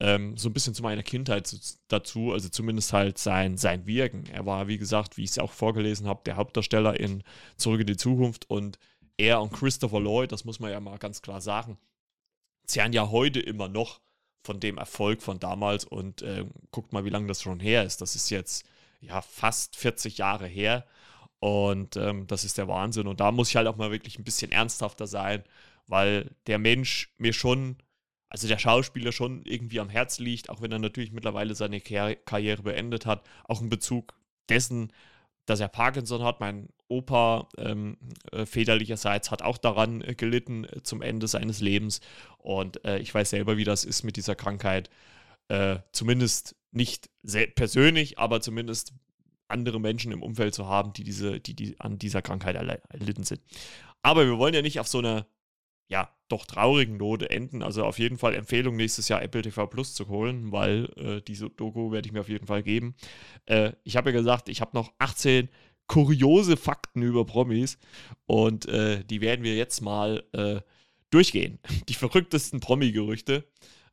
ähm, 0.00 0.36
so 0.36 0.48
ein 0.48 0.52
bisschen 0.52 0.74
zu 0.74 0.82
meiner 0.82 1.02
Kindheit 1.02 1.50
dazu, 1.88 2.32
also 2.32 2.48
zumindest 2.48 2.92
halt 2.92 3.18
sein, 3.18 3.56
sein 3.56 3.86
Wirken. 3.86 4.26
Er 4.26 4.46
war, 4.46 4.68
wie 4.68 4.78
gesagt, 4.78 5.16
wie 5.16 5.24
ich 5.24 5.30
es 5.30 5.38
auch 5.38 5.52
vorgelesen 5.52 6.06
habe, 6.06 6.20
der 6.24 6.36
Hauptdarsteller 6.36 6.98
in 7.00 7.24
Zurück 7.56 7.80
in 7.80 7.86
die 7.86 7.96
Zukunft 7.96 8.48
und 8.48 8.78
er 9.16 9.40
und 9.40 9.52
Christopher 9.52 10.00
Lloyd, 10.00 10.30
das 10.30 10.44
muss 10.44 10.60
man 10.60 10.70
ja 10.70 10.78
mal 10.78 10.98
ganz 10.98 11.22
klar 11.22 11.40
sagen, 11.40 11.78
zehren 12.66 12.92
ja 12.92 13.10
heute 13.10 13.40
immer 13.40 13.68
noch 13.68 14.00
von 14.44 14.60
dem 14.60 14.78
Erfolg 14.78 15.22
von 15.22 15.40
damals 15.40 15.84
und 15.84 16.22
äh, 16.22 16.44
guckt 16.70 16.92
mal, 16.92 17.04
wie 17.04 17.10
lange 17.10 17.26
das 17.26 17.42
schon 17.42 17.58
her 17.58 17.82
ist. 17.84 18.00
Das 18.00 18.14
ist 18.14 18.30
jetzt 18.30 18.64
ja 19.00 19.20
fast 19.20 19.76
40 19.76 20.18
Jahre 20.18 20.46
her 20.46 20.86
Und 21.40 21.96
ähm, 21.96 22.26
das 22.26 22.44
ist 22.44 22.58
der 22.58 22.68
Wahnsinn. 22.68 23.06
Und 23.06 23.20
da 23.20 23.30
muss 23.30 23.50
ich 23.50 23.56
halt 23.56 23.68
auch 23.68 23.76
mal 23.76 23.90
wirklich 23.90 24.18
ein 24.18 24.24
bisschen 24.24 24.50
ernsthafter 24.50 25.06
sein, 25.06 25.44
weil 25.86 26.30
der 26.46 26.58
Mensch 26.58 27.12
mir 27.18 27.32
schon, 27.32 27.76
also 28.28 28.48
der 28.48 28.58
Schauspieler 28.58 29.12
schon 29.12 29.44
irgendwie 29.44 29.80
am 29.80 29.88
Herz 29.88 30.18
liegt, 30.18 30.50
auch 30.50 30.60
wenn 30.60 30.72
er 30.72 30.78
natürlich 30.78 31.12
mittlerweile 31.12 31.54
seine 31.54 31.80
Karriere 31.80 32.62
beendet 32.62 33.06
hat, 33.06 33.22
auch 33.44 33.60
in 33.60 33.68
Bezug 33.68 34.14
dessen, 34.48 34.92
dass 35.46 35.60
er 35.60 35.68
Parkinson 35.68 36.22
hat. 36.22 36.40
Mein 36.40 36.68
Opa 36.88 37.48
ähm, 37.56 37.96
äh, 38.32 38.44
väterlicherseits 38.44 39.30
hat 39.30 39.42
auch 39.42 39.58
daran 39.58 40.02
äh, 40.02 40.14
gelitten 40.14 40.64
äh, 40.64 40.82
zum 40.82 41.02
Ende 41.02 41.28
seines 41.28 41.60
Lebens. 41.60 42.00
Und 42.38 42.84
äh, 42.84 42.98
ich 42.98 43.14
weiß 43.14 43.30
selber, 43.30 43.56
wie 43.56 43.64
das 43.64 43.84
ist 43.84 44.02
mit 44.02 44.16
dieser 44.16 44.34
Krankheit. 44.34 44.90
Äh, 45.48 45.78
zumindest 45.92 46.56
nicht 46.70 47.08
persönlich, 47.54 48.18
aber 48.18 48.40
zumindest 48.40 48.92
andere 49.48 49.80
Menschen 49.80 50.12
im 50.12 50.22
Umfeld 50.22 50.54
zu 50.54 50.66
haben, 50.66 50.92
die, 50.92 51.04
diese, 51.04 51.40
die, 51.40 51.54
die 51.54 51.80
an 51.80 51.98
dieser 51.98 52.22
Krankheit 52.22 52.56
erlitten 52.56 53.24
sind. 53.24 53.40
Aber 54.02 54.26
wir 54.26 54.38
wollen 54.38 54.54
ja 54.54 54.62
nicht 54.62 54.80
auf 54.80 54.88
so 54.88 54.98
einer 54.98 55.26
ja, 55.88 56.10
doch 56.28 56.44
traurigen 56.44 56.98
Note 56.98 57.30
enden. 57.30 57.62
Also 57.62 57.84
auf 57.84 57.98
jeden 57.98 58.18
Fall 58.18 58.34
Empfehlung, 58.34 58.76
nächstes 58.76 59.08
Jahr 59.08 59.22
Apple 59.22 59.42
TV 59.42 59.66
Plus 59.66 59.94
zu 59.94 60.08
holen, 60.08 60.52
weil 60.52 60.84
äh, 60.96 61.22
diese 61.22 61.48
Doku 61.48 61.90
werde 61.90 62.06
ich 62.06 62.12
mir 62.12 62.20
auf 62.20 62.28
jeden 62.28 62.46
Fall 62.46 62.62
geben. 62.62 62.94
Äh, 63.46 63.72
ich 63.84 63.96
habe 63.96 64.10
ja 64.10 64.18
gesagt, 64.18 64.48
ich 64.48 64.60
habe 64.60 64.76
noch 64.76 64.92
18 64.98 65.48
kuriose 65.86 66.58
Fakten 66.58 67.02
über 67.02 67.24
Promis 67.24 67.78
und 68.26 68.68
äh, 68.68 69.02
die 69.04 69.22
werden 69.22 69.42
wir 69.42 69.56
jetzt 69.56 69.80
mal 69.80 70.22
äh, 70.32 70.60
durchgehen. 71.10 71.58
Die 71.88 71.94
verrücktesten 71.94 72.60
Promi-Gerüchte. 72.60 73.44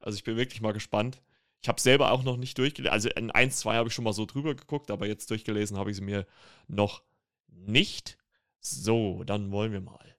Also 0.01 0.17
ich 0.17 0.25
bin 0.25 0.35
wirklich 0.35 0.61
mal 0.61 0.73
gespannt. 0.73 1.21
Ich 1.65 1.67
habe 1.67 1.81
selber 1.81 2.11
auch 2.11 2.21
noch 2.21 2.37
nicht 2.37 2.59
durchgelesen. 2.59 2.93
Also 2.93 3.09
in 3.09 3.31
1, 3.31 3.57
2 3.57 3.73
habe 3.73 3.87
ich 3.87 3.95
schon 3.95 4.03
mal 4.03 4.13
so 4.13 4.27
drüber 4.27 4.53
geguckt, 4.53 4.91
aber 4.91 5.07
jetzt 5.07 5.31
durchgelesen 5.31 5.79
habe 5.79 5.89
ich 5.89 5.97
sie 5.97 6.03
mir 6.03 6.27
noch 6.67 7.01
nicht. 7.49 8.19
So, 8.59 9.23
dann 9.23 9.49
wollen 9.49 9.71
wir 9.71 9.81
mal. 9.81 10.15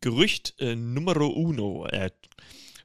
Gerücht 0.00 0.56
äh, 0.58 0.74
Numero 0.74 1.28
uno. 1.28 1.86
Äh, 1.86 2.10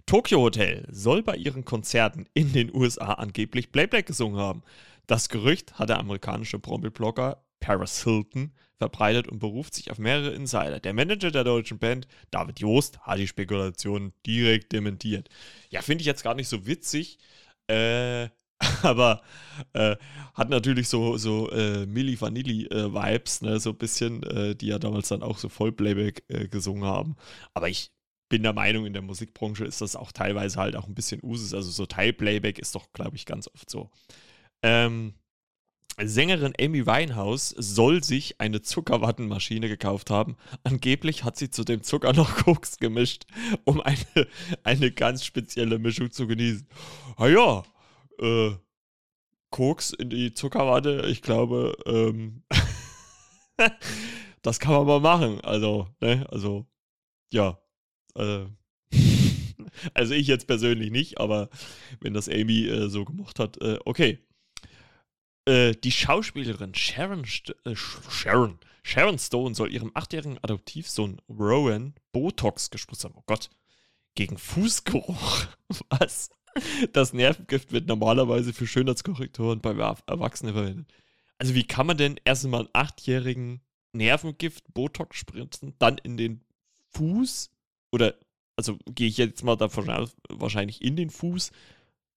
Tokyo 0.06 0.40
Hotel 0.40 0.86
soll 0.92 1.24
bei 1.24 1.36
ihren 1.36 1.66
Konzerten 1.66 2.28
in 2.36 2.54
den 2.54 2.72
USA 2.76 3.14
angeblich 3.14 3.72
Playback 3.72 4.06
gesungen 4.06 4.40
haben. 4.40 4.62
Das 5.08 5.28
Gerücht 5.28 5.80
hat 5.80 5.90
der 5.90 5.98
amerikanische 5.98 6.60
Promi-Blogger 6.60 7.44
Paris 7.60 8.04
Hilton 8.04 8.52
verbreitet 8.82 9.28
und 9.28 9.38
beruft 9.38 9.76
sich 9.76 9.92
auf 9.92 10.00
mehrere 10.00 10.32
Insider. 10.32 10.80
Der 10.80 10.94
Manager 10.94 11.30
der 11.30 11.44
deutschen 11.44 11.78
Band, 11.78 12.08
David 12.32 12.60
Joost, 12.60 13.00
hat 13.02 13.20
die 13.20 13.28
Spekulation 13.28 14.12
direkt 14.26 14.72
dementiert. 14.72 15.30
Ja, 15.70 15.84
finde 15.84 16.02
ich 16.02 16.08
jetzt 16.08 16.24
gar 16.24 16.34
nicht 16.34 16.48
so 16.48 16.66
witzig, 16.66 17.20
äh, 17.68 18.30
aber 18.82 19.22
äh, 19.74 19.96
hat 20.34 20.50
natürlich 20.50 20.90
so, 20.90 21.16
so 21.18 21.52
äh, 21.52 21.86
Milli 21.86 22.20
Vanilli-Vibes, 22.20 23.44
ne? 23.44 23.60
so 23.60 23.70
ein 23.70 23.78
bisschen, 23.78 24.24
äh, 24.24 24.56
die 24.56 24.68
ja 24.68 24.80
damals 24.80 25.10
dann 25.10 25.22
auch 25.22 25.38
so 25.38 25.48
Vollplayback 25.48 26.24
äh, 26.28 26.48
gesungen 26.48 26.86
haben. 26.86 27.18
Aber 27.54 27.70
ich 27.70 27.92
bin 28.30 28.42
der 28.42 28.54
Meinung, 28.54 28.88
in 28.88 28.94
der 28.94 29.04
Musikbranche 29.04 29.64
ist 29.64 29.82
das 29.82 29.96
auch 29.96 30.12
teilweise 30.12 30.60
halt 30.60 30.76
auch 30.76 30.88
ein 30.88 30.96
bisschen 30.96 31.20
Usus. 31.22 31.54
Also 31.54 31.70
so 31.70 31.86
Teilplayback 31.86 32.58
ist 32.58 32.74
doch, 32.74 32.92
glaube 32.94 33.16
ich, 33.16 33.28
ganz 33.28 33.48
oft 33.48 33.70
so. 33.70 33.92
Ähm, 34.64 35.14
Sängerin 36.02 36.54
Amy 36.60 36.86
Winehouse 36.86 37.50
soll 37.58 38.04
sich 38.04 38.40
eine 38.40 38.62
Zuckerwattenmaschine 38.62 39.68
gekauft 39.68 40.10
haben. 40.10 40.38
Angeblich 40.64 41.24
hat 41.24 41.38
sie 41.38 41.50
zu 41.50 41.64
dem 41.64 41.84
Zucker 41.84 42.14
noch 42.14 42.36
Koks 42.46 42.78
gemischt, 42.78 43.26
um 43.66 43.82
eine, 43.82 44.28
eine 44.64 44.92
ganz 44.92 45.26
spezielle 45.26 45.80
Mischung 45.80 46.12
zu 46.12 46.28
genießen. 46.28 46.68
Ah 47.18 47.28
ja, 47.28 47.64
äh, 48.20 48.52
Koks 49.50 49.92
in 49.92 50.10
die 50.10 50.34
Zuckerwatte, 50.34 51.06
ich 51.08 51.22
glaube, 51.22 51.76
ähm, 51.86 52.44
das 54.42 54.60
kann 54.60 54.74
man 54.74 54.88
mal 54.88 55.02
machen. 55.02 55.42
Also, 55.42 55.88
ne, 56.00 56.26
also, 56.30 56.66
ja. 57.32 57.60
Äh, 58.16 58.46
also 59.94 60.14
ich 60.14 60.28
jetzt 60.28 60.48
persönlich 60.48 60.90
nicht, 60.90 61.20
aber 61.20 61.50
wenn 62.00 62.14
das 62.14 62.30
Amy 62.30 62.66
äh, 62.66 62.90
so 62.90 63.04
gemacht 63.06 63.40
hat, 63.40 63.62
äh, 63.62 63.78
okay. 63.86 64.20
Äh, 65.46 65.74
die 65.74 65.92
Schauspielerin 65.92 66.76
Sharon, 66.76 67.26
St 67.26 67.56
äh, 67.66 67.76
Sharon, 67.76 68.60
Sharon 68.84 69.20
Stone 69.20 69.56
soll 69.56 69.74
ihrem 69.74 69.92
achtjährigen 69.94 70.38
Adoptivsohn 70.42 71.22
Rowan 71.30 71.94
Botox 72.12 72.70
gespritzt 72.70 73.04
haben. 73.04 73.16
Oh 73.18 73.24
Gott. 73.26 73.50
Gegen 74.16 74.38
Fußgeruch. 74.38 75.46
Was? 75.90 76.30
Das 76.92 77.14
Nervengift 77.14 77.72
wird 77.72 77.88
normalerweise 77.88 78.54
für 78.54 78.68
Schönheitskorrektoren 78.68 79.62
bei 79.62 79.72
Erwachsenen 79.72 80.54
verwendet. 80.54 80.94
Also 81.38 81.56
wie 81.56 81.64
kann 81.64 81.88
man 81.88 81.98
denn 81.98 82.20
erstmal 82.26 82.62
einen 82.62 82.70
achtjährigen 82.74 83.62
Nervengift 83.94 84.74
Botox 84.74 85.18
spritzen, 85.18 85.74
dann 85.80 85.98
in 85.98 86.18
den 86.18 86.44
Fuß 86.90 87.52
oder 87.92 88.16
also 88.56 88.78
gehe 88.86 89.08
ich 89.08 89.18
jetzt 89.18 89.44
mal 89.44 89.56
davon 89.56 89.90
aus, 89.90 90.16
wahrscheinlich 90.30 90.82
in 90.82 90.96
den 90.96 91.10
Fuß 91.10 91.52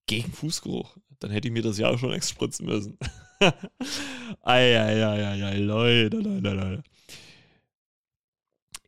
gegen 0.07 0.33
Fußgeruch. 0.33 0.97
Dann 1.21 1.31
hätte 1.31 1.49
ich 1.49 1.55
mir 1.55 1.63
das 1.63 1.79
ja 1.79 1.89
auch 1.89 1.99
schon 1.99 2.13
extra 2.13 2.35
spritzen 2.35 2.67
müssen. 2.67 2.99
Eieieiei, 4.43 5.59
Leute, 5.59 6.19
Leute, 6.19 6.51
Leute. 6.51 6.83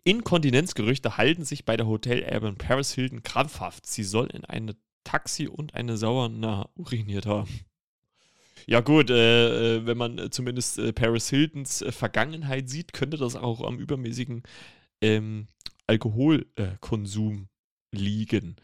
Inkontinenzgerüchte 0.05 1.17
halten 1.17 1.45
sich 1.45 1.65
bei 1.65 1.77
der 1.77 1.87
Hotelerbin 1.87 2.57
Paris 2.57 2.93
Hilton 2.93 3.23
krampfhaft. 3.23 3.87
Sie 3.87 4.05
soll 4.05 4.29
in 4.29 4.45
eine 4.45 4.77
Taxi 5.03 5.49
und 5.49 5.75
eine 5.75 5.97
Sauerner 5.97 6.71
uriniert 6.77 7.27
haben. 7.27 7.61
Ja 8.67 8.81
gut, 8.81 9.11
äh, 9.11 9.77
äh 9.77 9.87
wenn 9.87 9.97
man 9.97 10.31
zumindest 10.31 10.79
äh, 10.79 10.93
Paris 10.93 11.29
Hiltons 11.29 11.83
äh, 11.83 11.93
Vergangenheit 11.93 12.69
sieht, 12.69 12.93
könnte 12.93 13.17
das 13.17 13.37
auch 13.37 13.63
am 13.63 13.79
übermäßigen 13.79 14.43
ähm, 15.01 15.49
Alkoholkonsum 15.87 17.49
liegen. 17.93 18.57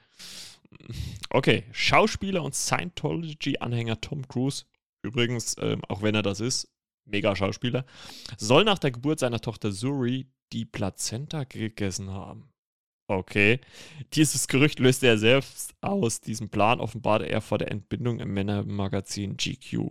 Okay, 1.31 1.65
Schauspieler 1.73 2.43
und 2.43 2.55
Scientology-Anhänger 2.55 4.01
Tom 4.01 4.27
Cruise, 4.29 4.65
übrigens, 5.03 5.57
ähm, 5.61 5.83
auch 5.89 6.03
wenn 6.03 6.15
er 6.15 6.23
das 6.23 6.41
ist, 6.41 6.69
mega 7.05 7.35
Schauspieler, 7.35 7.85
soll 8.37 8.65
nach 8.65 8.79
der 8.79 8.91
Geburt 8.91 9.19
seiner 9.19 9.41
Tochter 9.41 9.73
Suri 9.73 10.27
die 10.53 10.65
Plazenta 10.65 11.45
gegessen 11.45 12.11
haben. 12.11 12.53
Okay. 13.09 13.61
Dieses 14.15 14.49
Gerücht 14.49 14.79
löste 14.79 15.07
er 15.07 15.19
selbst 15.19 15.75
aus. 15.81 16.21
Diesen 16.21 16.49
Plan 16.49 16.81
offenbarte 16.81 17.27
er 17.29 17.41
vor 17.41 17.59
der 17.59 17.71
Entbindung 17.71 18.21
im 18.21 18.33
Männermagazin 18.33 19.37
GQ. 19.37 19.91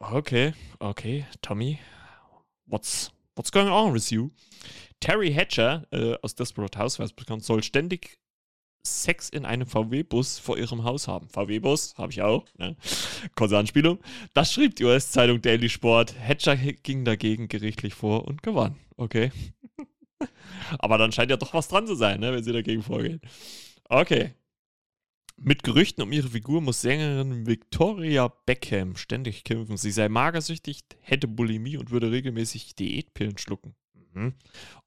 Okay, 0.00 0.52
okay, 0.78 1.26
Tommy. 1.42 1.78
What's, 2.74 3.12
what's 3.36 3.52
going 3.52 3.68
on 3.68 3.94
with 3.94 4.10
you? 4.10 4.32
Terry 4.98 5.32
Hatcher 5.32 5.86
äh, 5.92 6.16
aus 6.22 6.34
Desperate 6.34 6.76
Housewives 6.76 7.12
bekannt 7.12 7.44
soll 7.44 7.62
ständig 7.62 8.18
Sex 8.84 9.28
in 9.28 9.44
einem 9.44 9.68
VW-Bus 9.68 10.40
vor 10.40 10.58
ihrem 10.58 10.82
Haus 10.82 11.06
haben. 11.06 11.28
VW-Bus, 11.28 11.94
habe 11.96 12.10
ich 12.10 12.20
auch. 12.20 12.44
Ne? 12.58 12.74
Kurze 13.36 13.58
Anspielung. 13.58 14.00
Das 14.32 14.52
schrieb 14.52 14.74
die 14.74 14.82
US-Zeitung 14.86 15.40
Daily 15.40 15.68
Sport. 15.68 16.18
Hatcher 16.18 16.56
ging 16.56 17.04
dagegen 17.04 17.46
gerichtlich 17.46 17.94
vor 17.94 18.26
und 18.26 18.42
gewann. 18.42 18.74
Okay. 18.96 19.30
Aber 20.80 20.98
dann 20.98 21.12
scheint 21.12 21.30
ja 21.30 21.36
doch 21.36 21.54
was 21.54 21.68
dran 21.68 21.86
zu 21.86 21.94
sein, 21.94 22.18
ne, 22.18 22.32
wenn 22.32 22.42
sie 22.42 22.52
dagegen 22.52 22.82
vorgehen. 22.82 23.20
Okay. 23.88 24.34
Mit 25.36 25.62
Gerüchten 25.62 26.02
um 26.02 26.12
ihre 26.12 26.28
Figur 26.28 26.60
muss 26.60 26.80
Sängerin 26.80 27.46
Victoria 27.46 28.28
Beckham 28.46 28.96
ständig 28.96 29.44
kämpfen. 29.44 29.76
Sie 29.76 29.90
sei 29.90 30.08
magersüchtig, 30.08 30.84
hätte 31.00 31.26
Bulimie 31.26 31.76
und 31.76 31.90
würde 31.90 32.10
regelmäßig 32.12 32.76
Diätpillen 32.76 33.36
schlucken. 33.36 33.74
Mhm. 34.12 34.34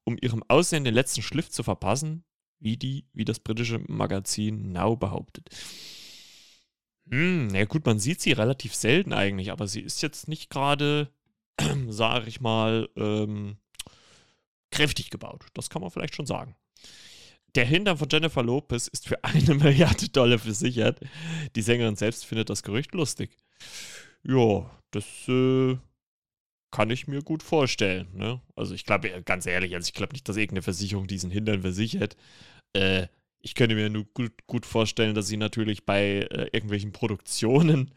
Um 0.05 0.17
ihrem 0.21 0.43
Aussehen 0.47 0.85
den 0.85 0.93
letzten 0.93 1.21
Schliff 1.21 1.49
zu 1.49 1.63
verpassen, 1.63 2.23
wie, 2.59 2.77
die, 2.77 3.05
wie 3.13 3.25
das 3.25 3.39
britische 3.39 3.79
Magazin 3.87 4.71
Now 4.71 4.95
behauptet. 4.95 5.49
Hm, 7.09 7.49
ja 7.53 7.65
gut, 7.65 7.85
man 7.85 7.99
sieht 7.99 8.21
sie 8.21 8.31
relativ 8.31 8.73
selten 8.73 9.13
eigentlich, 9.13 9.51
aber 9.51 9.67
sie 9.67 9.81
ist 9.81 10.01
jetzt 10.01 10.27
nicht 10.27 10.49
gerade, 10.49 11.11
sage 11.89 12.27
ich 12.27 12.41
mal, 12.41 12.89
ähm, 12.95 13.57
kräftig 14.71 15.09
gebaut. 15.09 15.45
Das 15.53 15.69
kann 15.69 15.81
man 15.81 15.91
vielleicht 15.91 16.15
schon 16.15 16.25
sagen. 16.25 16.55
Der 17.57 17.65
Hintern 17.65 17.97
von 17.97 18.07
Jennifer 18.07 18.43
Lopez 18.43 18.87
ist 18.87 19.07
für 19.07 19.23
eine 19.23 19.55
Milliarde 19.55 20.09
Dollar 20.09 20.37
versichert. 20.37 20.99
Die 21.55 21.63
Sängerin 21.63 21.95
selbst 21.95 22.23
findet 22.23 22.51
das 22.51 22.61
Gerücht 22.61 22.93
lustig. 22.93 23.31
Ja, 24.21 24.69
das 24.91 25.05
äh, 25.27 25.75
kann 26.69 26.91
ich 26.91 27.07
mir 27.07 27.23
gut 27.23 27.41
vorstellen. 27.41 28.09
Ne? 28.13 28.39
Also 28.55 28.75
ich 28.75 28.85
glaube, 28.85 29.23
ganz 29.25 29.47
ehrlich, 29.47 29.73
also 29.73 29.87
ich 29.87 29.95
glaube 29.95 30.13
nicht, 30.13 30.29
dass 30.29 30.37
irgendeine 30.37 30.61
Versicherung 30.61 31.07
diesen 31.07 31.31
Hintern 31.31 31.63
versichert. 31.63 32.15
Äh, 32.73 33.07
ich 33.41 33.55
könnte 33.55 33.73
mir 33.73 33.89
nur 33.89 34.05
gut, 34.13 34.45
gut, 34.45 34.67
vorstellen, 34.67 35.15
dass 35.15 35.25
sie 35.25 35.37
natürlich 35.37 35.83
bei 35.83 36.27
äh, 36.29 36.49
irgendwelchen 36.51 36.91
Produktionen 36.91 37.91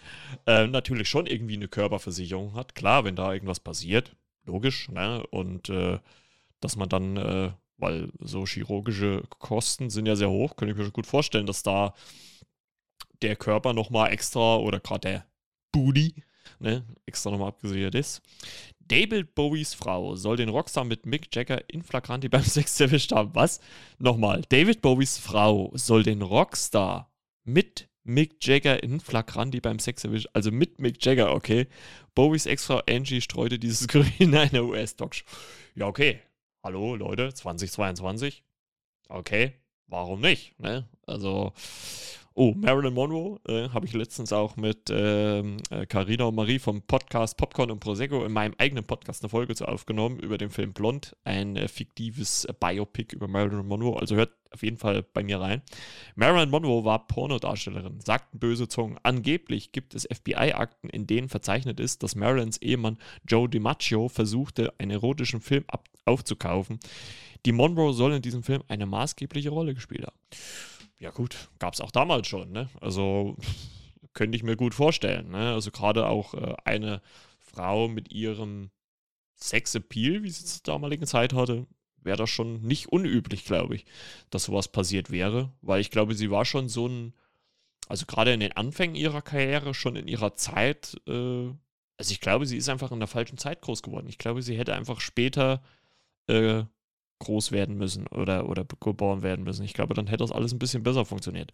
äh, 0.47 0.69
natürlich 0.69 1.11
schon 1.11 1.27
irgendwie 1.27 1.57
eine 1.57 1.69
Körperversicherung 1.69 2.55
hat. 2.55 2.75
Klar, 2.75 3.05
wenn 3.05 3.17
da 3.17 3.31
irgendwas 3.31 3.61
passiert, 3.61 4.17
logisch, 4.47 4.89
ne? 4.89 5.23
Und 5.27 5.69
äh, 5.69 5.99
dass 6.61 6.77
man 6.77 6.89
dann 6.89 7.17
äh, 7.19 7.51
weil 7.81 8.11
so 8.21 8.45
chirurgische 8.47 9.23
Kosten 9.39 9.91
sind 9.91 10.07
ja 10.07 10.17
sehr 10.17 10.31
hoch. 10.31 10.57
Könnte 10.57 10.73
ich 10.73 10.79
mir 10.79 10.85
schon 10.85 10.93
gut 10.93 11.07
vorstellen, 11.07 11.47
dass 11.47 11.63
da 11.63 11.95
der 13.23 13.37
Körper 13.37 13.73
nochmal 13.73 14.13
extra 14.13 14.57
oder 14.57 14.81
gerade 14.81 15.09
der 15.09 15.27
Booty 15.73 16.15
ne, 16.59 16.85
extra 17.07 17.31
nochmal 17.31 17.49
abgesichert 17.49 17.95
ist. 17.95 18.23
David 18.81 19.35
Bowies 19.35 19.75
Frau 19.75 20.17
soll 20.17 20.37
den 20.37 20.49
Rockstar 20.49 20.85
mit 20.85 21.07
Mick 21.07 21.35
Jagger 21.35 21.63
in 21.69 21.83
Flagranti 21.83 22.29
beim 22.29 22.43
Sex 22.45 22.79
erwischt 22.81 23.13
haben. 23.13 23.35
Was? 23.35 23.61
Nochmal. 23.99 24.43
David 24.49 24.83
Bowies 24.83 25.19
Frau 25.19 25.71
soll 25.75 26.03
den 26.03 26.23
Rockstar 26.23 27.13
mit 27.45 27.89
Mick 28.03 28.45
Jagger 28.45 28.83
in 28.83 29.01
Flagranti 29.01 29.61
beim 29.61 29.79
Sex 29.79 30.05
erwischt. 30.05 30.29
Also 30.33 30.51
mit 30.51 30.81
Mick 30.81 31.05
Jagger, 31.05 31.35
okay. 31.35 31.67
Bowies 32.15 32.47
Ex-Frau 32.47 32.81
Angie 32.89 33.21
streute 33.21 33.59
dieses 33.59 33.87
Gerücht 33.89 34.21
in 34.21 34.35
einer 34.35 34.65
US-Talkshow. 34.65 35.25
Ja, 35.77 35.87
okay. 35.87 36.21
Hallo, 36.63 36.95
Leute, 36.95 37.33
2022. 37.33 38.45
Okay, 39.09 39.55
warum 39.87 40.21
nicht? 40.21 40.59
Ne? 40.59 40.87
Also, 41.07 41.55
Oh, 42.35 42.55
Marilyn 42.57 42.95
Monroe 42.95 43.41
äh, 43.49 43.71
habe 43.71 43.87
ich 43.87 43.93
letztens 43.93 44.33
auch 44.33 44.57
mit 44.57 44.89
ähm, 44.89 45.57
äh, 45.71 45.85
Carina 45.85 46.25
und 46.25 46.37
Marie 46.37 46.61
vom 46.61 46.81
Podcast 46.83 47.37
Popcorn 47.37 47.73
und 47.73 47.81
Prosecco 47.81 48.25
in 48.25 48.33
meinem 48.33 48.55
eigenen 48.57 48.85
Podcast 48.85 49.25
eine 49.25 49.29
Folge 49.29 49.57
zu 49.57 49.67
aufgenommen 49.67 50.21
über 50.21 50.39
den 50.39 50.51
Film 50.51 50.73
Blond, 50.73 51.17
ein 51.25 51.57
äh, 51.57 51.67
fiktives 51.67 52.45
äh, 52.45 52.55
Biopic 52.59 53.17
über 53.17 53.27
Marilyn 53.27 53.67
Monroe. 53.67 53.99
Also 53.99 54.15
hört 54.15 54.31
auf 54.53 54.63
jeden 54.63 54.77
Fall 54.77 55.03
bei 55.03 55.25
mir 55.25 55.41
rein. 55.41 55.63
Marilyn 56.15 56.51
Monroe 56.51 56.85
war 56.85 57.09
Pornodarstellerin, 57.09 58.01
sagten 58.01 58.39
böse 58.39 58.69
Zungen. 58.69 58.99
Angeblich 59.03 59.73
gibt 59.73 59.97
es 59.97 60.07
FBI-Akten, 60.07 60.89
in 60.89 61.09
denen 61.09 61.29
verzeichnet 61.29 61.81
ist, 61.81 62.05
dass 62.05 62.15
Marilyns 62.15 62.59
Ehemann 62.59 62.99
Joe 63.29 63.49
DiMaggio 63.49 64.09
versuchte, 64.09 64.73
einen 64.79 64.93
erotischen 64.93 65.41
Film 65.41 65.65
aufzukaufen. 66.05 66.79
Die 67.45 67.53
Monroe 67.53 67.93
soll 67.93 68.13
in 68.13 68.23
diesem 68.23 68.45
Film 68.45 68.63
eine 68.69 68.87
maßgebliche 68.87 69.51
Rolle 69.51 69.75
gespielt 69.75 70.07
haben. 70.07 70.17
Ja, 71.01 71.11
gut, 71.11 71.49
gab 71.59 71.73
es 71.75 71.81
auch 71.81 71.91
damals 71.91 72.29
schon, 72.29 72.53
ne? 72.53 72.69
Also 72.81 73.37
könnte 74.13 74.37
ich 74.37 74.43
mir 74.43 74.57
gut 74.57 74.75
vorstellen, 74.75 75.31
ne? 75.31 75.53
Also 75.53 75.71
gerade 75.71 76.07
auch 76.07 76.35
äh, 76.35 76.55
eine 76.65 77.01
Frau 77.41 77.89
mit 77.89 78.13
ihrem 78.13 78.71
Sexappeal, 79.37 80.23
wie 80.23 80.31
sie 80.31 80.45
zur 80.45 80.63
damaligen 80.63 81.07
Zeit 81.07 81.33
hatte, 81.33 81.67
wäre 82.03 82.19
das 82.19 82.29
schon 82.29 82.63
nicht 82.63 82.89
unüblich, 82.89 83.45
glaube 83.45 83.77
ich, 83.77 83.87
dass 84.29 84.45
sowas 84.45 84.69
passiert 84.69 85.11
wäre, 85.11 85.51
weil 85.63 85.81
ich 85.81 85.91
glaube, 85.91 86.15
sie 86.15 86.31
war 86.31 86.45
schon 86.45 86.69
so 86.69 86.87
ein, 86.87 87.15
also 87.89 88.05
gerade 88.07 88.35
in 88.35 88.41
den 88.41 88.53
Anfängen 88.53 88.95
ihrer 88.95 89.23
Karriere, 89.23 89.73
schon 89.73 89.97
in 89.97 90.07
ihrer 90.07 90.35
Zeit, 90.35 91.01
äh, 91.09 91.49
also 91.97 92.13
ich 92.13 92.21
glaube, 92.21 92.47
sie 92.47 92.59
ist 92.59 92.69
einfach 92.69 92.93
in 92.93 93.01
der 93.01 93.09
falschen 93.09 93.39
Zeit 93.39 93.63
groß 93.63 93.83
geworden. 93.83 94.09
Ich 94.09 94.19
glaube, 94.19 94.43
sie 94.43 94.57
hätte 94.57 94.75
einfach 94.75 95.01
später 95.01 95.63
äh, 96.29 96.65
groß 97.21 97.53
werden 97.53 97.77
müssen 97.77 98.07
oder, 98.09 98.49
oder 98.49 98.65
geboren 98.81 99.23
werden 99.23 99.45
müssen. 99.45 99.65
Ich 99.65 99.75
glaube, 99.75 99.95
dann 99.95 100.09
hätte 100.09 100.25
das 100.25 100.33
alles 100.33 100.53
ein 100.53 100.59
bisschen 100.59 100.83
besser 100.83 101.05
funktioniert. 101.05 101.53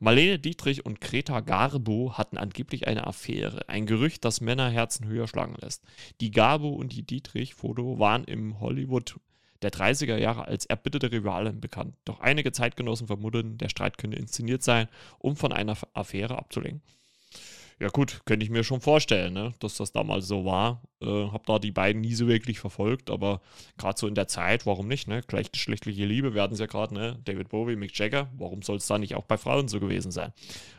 Marlene 0.00 0.38
Dietrich 0.38 0.86
und 0.86 1.00
Greta 1.00 1.40
Garbo 1.40 2.14
hatten 2.14 2.38
angeblich 2.38 2.88
eine 2.88 3.06
Affäre. 3.06 3.68
Ein 3.68 3.86
Gerücht, 3.86 4.24
das 4.24 4.40
Männerherzen 4.40 5.06
höher 5.06 5.28
schlagen 5.28 5.56
lässt. 5.60 5.84
Die 6.20 6.30
Garbo 6.30 6.70
und 6.70 6.92
die 6.92 7.02
Dietrich-Foto 7.02 7.98
waren 7.98 8.24
im 8.24 8.60
Hollywood 8.60 9.16
der 9.62 9.72
30er 9.72 10.16
Jahre 10.16 10.46
als 10.46 10.66
erbitterte 10.66 11.10
Rivalen 11.10 11.60
bekannt. 11.60 11.96
Doch 12.04 12.20
einige 12.20 12.52
Zeitgenossen 12.52 13.08
vermuteten, 13.08 13.58
der 13.58 13.68
Streit 13.68 13.98
könnte 13.98 14.16
inszeniert 14.16 14.62
sein, 14.62 14.88
um 15.18 15.36
von 15.36 15.52
einer 15.52 15.76
Affäre 15.94 16.38
abzulenken. 16.38 16.82
Ja 17.80 17.88
gut, 17.90 18.22
könnte 18.24 18.42
ich 18.44 18.50
mir 18.50 18.64
schon 18.64 18.80
vorstellen, 18.80 19.34
ne? 19.34 19.54
dass 19.60 19.76
das 19.76 19.92
damals 19.92 20.26
so 20.26 20.44
war. 20.44 20.82
Äh, 21.00 21.06
hab 21.06 21.46
da 21.46 21.60
die 21.60 21.70
beiden 21.70 22.00
nie 22.00 22.14
so 22.14 22.26
wirklich 22.26 22.58
verfolgt, 22.58 23.08
aber 23.08 23.40
gerade 23.76 23.96
so 23.96 24.08
in 24.08 24.16
der 24.16 24.26
Zeit, 24.26 24.66
warum 24.66 24.88
nicht, 24.88 25.06
ne? 25.06 25.22
Gleichgeschlechtliche 25.24 26.04
Liebe, 26.04 26.34
wir 26.34 26.42
hatten 26.42 26.54
es 26.54 26.60
ja 26.60 26.66
gerade, 26.66 26.92
ne? 26.92 27.20
David 27.24 27.50
Bowie, 27.50 27.76
Mick 27.76 27.96
Jagger, 27.96 28.32
warum 28.36 28.62
soll 28.62 28.78
es 28.78 28.88
da 28.88 28.98
nicht 28.98 29.14
auch 29.14 29.26
bei 29.26 29.38
Frauen 29.38 29.68
so 29.68 29.78
gewesen 29.78 30.10
sein? 30.10 30.32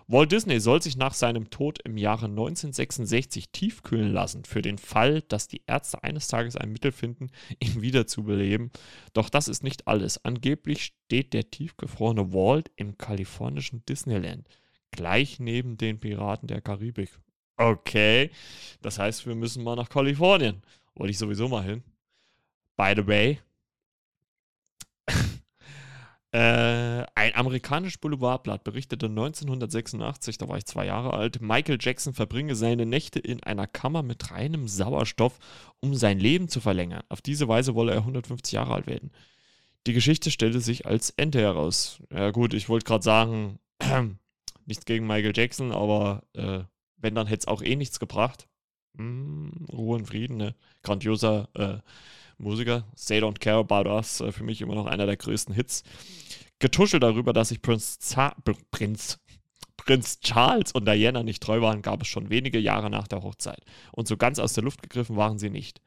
Walt 0.08 0.34
Disney 0.34 0.60
soll 0.60 0.82
sich 0.82 0.98
nach 0.98 1.14
seinem 1.14 1.50
Tod 1.50 1.80
im 1.86 1.96
Jahre 1.96 2.26
1966 2.26 3.50
tiefkühlen 3.52 4.12
lassen, 4.12 4.44
für 4.44 4.62
den 4.62 4.78
Fall, 4.78 5.22
dass 5.22 5.48
die 5.48 5.62
Ärzte 5.68 6.04
eines 6.04 6.28
Tages 6.28 6.58
ein 6.58 6.74
Mittel 6.74 6.92
finden, 6.92 7.30
ihn 7.64 7.82
wiederzubeleben. 7.82 8.72
Doch 9.14 9.30
das 9.30 9.48
ist 9.48 9.64
nicht 9.64 9.88
alles. 9.88 10.26
Angeblich 10.26 10.92
steht 11.06 11.32
der 11.34 11.50
tiefgefrorene 11.50 12.34
Walt 12.34 12.72
im 12.76 12.98
kalifornischen 12.98 13.86
Disneyland 13.86 14.46
gleich 14.92 15.40
neben 15.40 15.78
den 15.78 16.00
Piraten 16.00 16.48
der 16.48 16.62
Karibik. 16.62 17.10
Okay, 17.58 18.32
das 18.82 19.00
heißt, 19.00 19.28
wir 19.28 19.36
müssen 19.36 19.64
mal 19.64 19.76
nach 19.76 19.90
Kalifornien. 19.90 20.62
Wollte 20.96 21.12
ich 21.12 21.18
sowieso 21.18 21.48
mal 21.48 21.64
hin. 21.64 21.84
By 22.78 22.94
the 22.96 23.06
way, 23.06 23.40
äh, 26.32 27.06
ein 27.16 27.36
amerikanisches 27.36 27.98
Boulevardblatt 27.98 28.64
berichtete 28.64 29.08
1986, 29.08 30.38
da 30.38 30.48
war 30.48 30.58
ich 30.58 30.66
zwei 30.66 30.86
Jahre 30.86 31.14
alt, 31.14 31.42
Michael 31.42 31.78
Jackson 31.80 32.14
verbringe 32.14 32.56
seine 32.56 32.86
Nächte 32.86 33.20
in 33.20 33.44
einer 33.44 33.68
Kammer 33.68 34.04
mit 34.04 34.32
reinem 34.32 34.68
Sauerstoff, 34.68 35.40
um 35.82 35.96
sein 35.96 36.20
Leben 36.20 36.48
zu 36.48 36.62
verlängern. 36.62 37.04
Auf 37.10 37.22
diese 37.22 37.48
Weise 37.48 37.76
wolle 37.76 37.94
er 37.94 38.00
150 38.00 38.54
Jahre 38.54 38.74
alt 38.74 38.88
werden. 38.88 39.12
Die 39.88 39.94
Geschichte 39.94 40.32
stellte 40.32 40.60
sich 40.60 40.86
als 40.86 41.10
Ende 41.12 41.40
heraus. 41.40 42.02
Ja 42.12 42.32
gut, 42.32 42.54
ich 42.54 42.70
wollte 42.70 42.86
gerade 42.86 43.04
sagen, 43.04 43.60
Nichts 44.70 44.86
gegen 44.86 45.08
Michael 45.08 45.36
Jackson, 45.36 45.72
aber 45.72 46.22
äh, 46.34 46.60
wenn, 46.98 47.16
dann 47.16 47.26
hätte 47.26 47.40
es 47.40 47.48
auch 47.48 47.64
eh 47.64 47.76
nichts 47.76 48.00
gebracht. 48.00 48.48
Hm, 48.96 49.66
Ruhe 49.74 49.98
und 49.98 50.06
Frieden, 50.06 50.38
ne? 50.38 50.54
Grandioser 50.84 51.50
äh, 51.56 51.80
Musiker. 52.38 52.86
Say 52.96 53.18
Don't 53.18 53.40
Care 53.40 53.58
About 53.58 53.90
Us, 53.90 54.22
äh, 54.22 54.32
für 54.32 54.44
mich 54.44 54.62
immer 54.62 54.76
noch 54.76 54.86
einer 54.86 55.08
der 55.08 55.18
größten 55.18 55.56
Hits. 55.56 55.82
Getuschelt 56.60 57.02
darüber, 57.02 57.34
dass 57.34 57.50
sich 57.50 57.64
Prinz, 57.64 57.98
Za 57.98 58.36
Prinz, 58.70 59.18
Prinz 59.76 60.20
Charles 60.20 60.72
und 60.72 60.88
Diana 60.88 61.24
nicht 61.24 61.42
treu 61.42 61.62
waren, 61.62 61.82
gab 61.82 62.04
es 62.04 62.08
schon 62.08 62.30
wenige 62.30 62.60
Jahre 62.60 62.92
nach 62.92 63.08
der 63.08 63.24
Hochzeit. 63.24 63.66
Und 63.92 64.08
so 64.08 64.18
ganz 64.18 64.38
aus 64.38 64.54
der 64.54 64.64
Luft 64.64 64.84
gegriffen 64.84 65.16
waren 65.16 65.40
sie 65.40 65.50
nicht. 65.50 65.82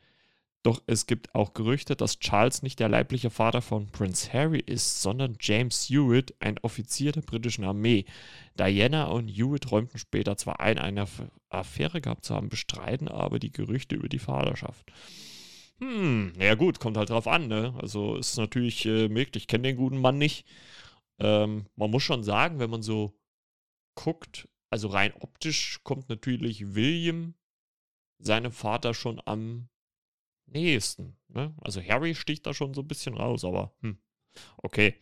Doch 0.63 0.81
es 0.87 1.07
gibt 1.07 1.35
auch 1.35 1.55
Gerüchte, 1.55 1.97
dass 1.97 2.21
Charles 2.21 2.63
nicht 2.63 2.79
der 2.79 2.89
leibliche 2.89 3.31
Vater 3.31 3.63
von 3.63 3.89
Prince 3.89 4.33
Harry 4.33 4.61
ist, 4.61 5.03
sondern 5.03 5.37
James 5.41 5.89
Hewitt, 5.89 6.35
ein 6.39 6.59
Offizier 6.63 7.11
der 7.11 7.23
britischen 7.23 7.65
Armee. 7.65 8.05
Diana 8.57 9.07
und 9.07 9.29
Hewitt 9.29 9.73
räumten 9.73 9.99
später 9.99 10.37
zwar 10.37 10.61
ein, 10.61 10.79
eine 10.79 11.07
Affäre 11.49 12.01
gehabt 12.01 12.25
zu 12.25 12.35
haben, 12.37 12.49
bestreiten 12.49 13.09
aber 13.09 13.41
die 13.41 13.51
Gerüchte 13.51 13.97
über 13.97 14.09
die 14.09 14.21
Vaterschaft. 14.21 14.93
Hm, 15.81 16.33
naja 16.37 16.55
gut, 16.55 16.79
kommt 16.79 16.97
halt 16.97 17.11
drauf 17.11 17.27
an, 17.27 17.49
ne? 17.49 17.75
Also 17.81 18.15
ist 18.15 18.37
natürlich 18.37 18.87
äh, 18.87 19.09
möglich. 19.09 19.43
Ich 19.45 19.49
kenne 19.49 19.65
den 19.65 19.77
guten 19.77 20.01
Mann 20.01 20.17
nicht. 20.17 20.47
Ähm, 21.19 21.67
man 21.75 21.91
muss 21.91 22.05
schon 22.05 22.23
sagen, 22.23 22.61
wenn 22.61 22.71
man 22.71 22.83
so 22.83 23.19
guckt, 23.97 24.49
also 24.71 24.87
rein 24.89 25.13
optisch 25.19 25.81
kommt 25.83 26.09
natürlich 26.09 26.77
William 26.77 27.35
seinem 28.21 28.53
Vater 28.53 28.95
schon 28.95 29.21
am 29.25 29.69
nächsten. 30.53 31.17
Ne? 31.29 31.55
Also 31.61 31.81
Harry 31.83 32.15
sticht 32.15 32.47
da 32.47 32.55
schon 32.55 32.75
so 32.75 32.83
ein 32.83 32.89
bisschen 32.89 33.15
raus, 33.15 33.45
aber 33.45 33.73
hm. 33.81 33.99
okay. 34.59 34.95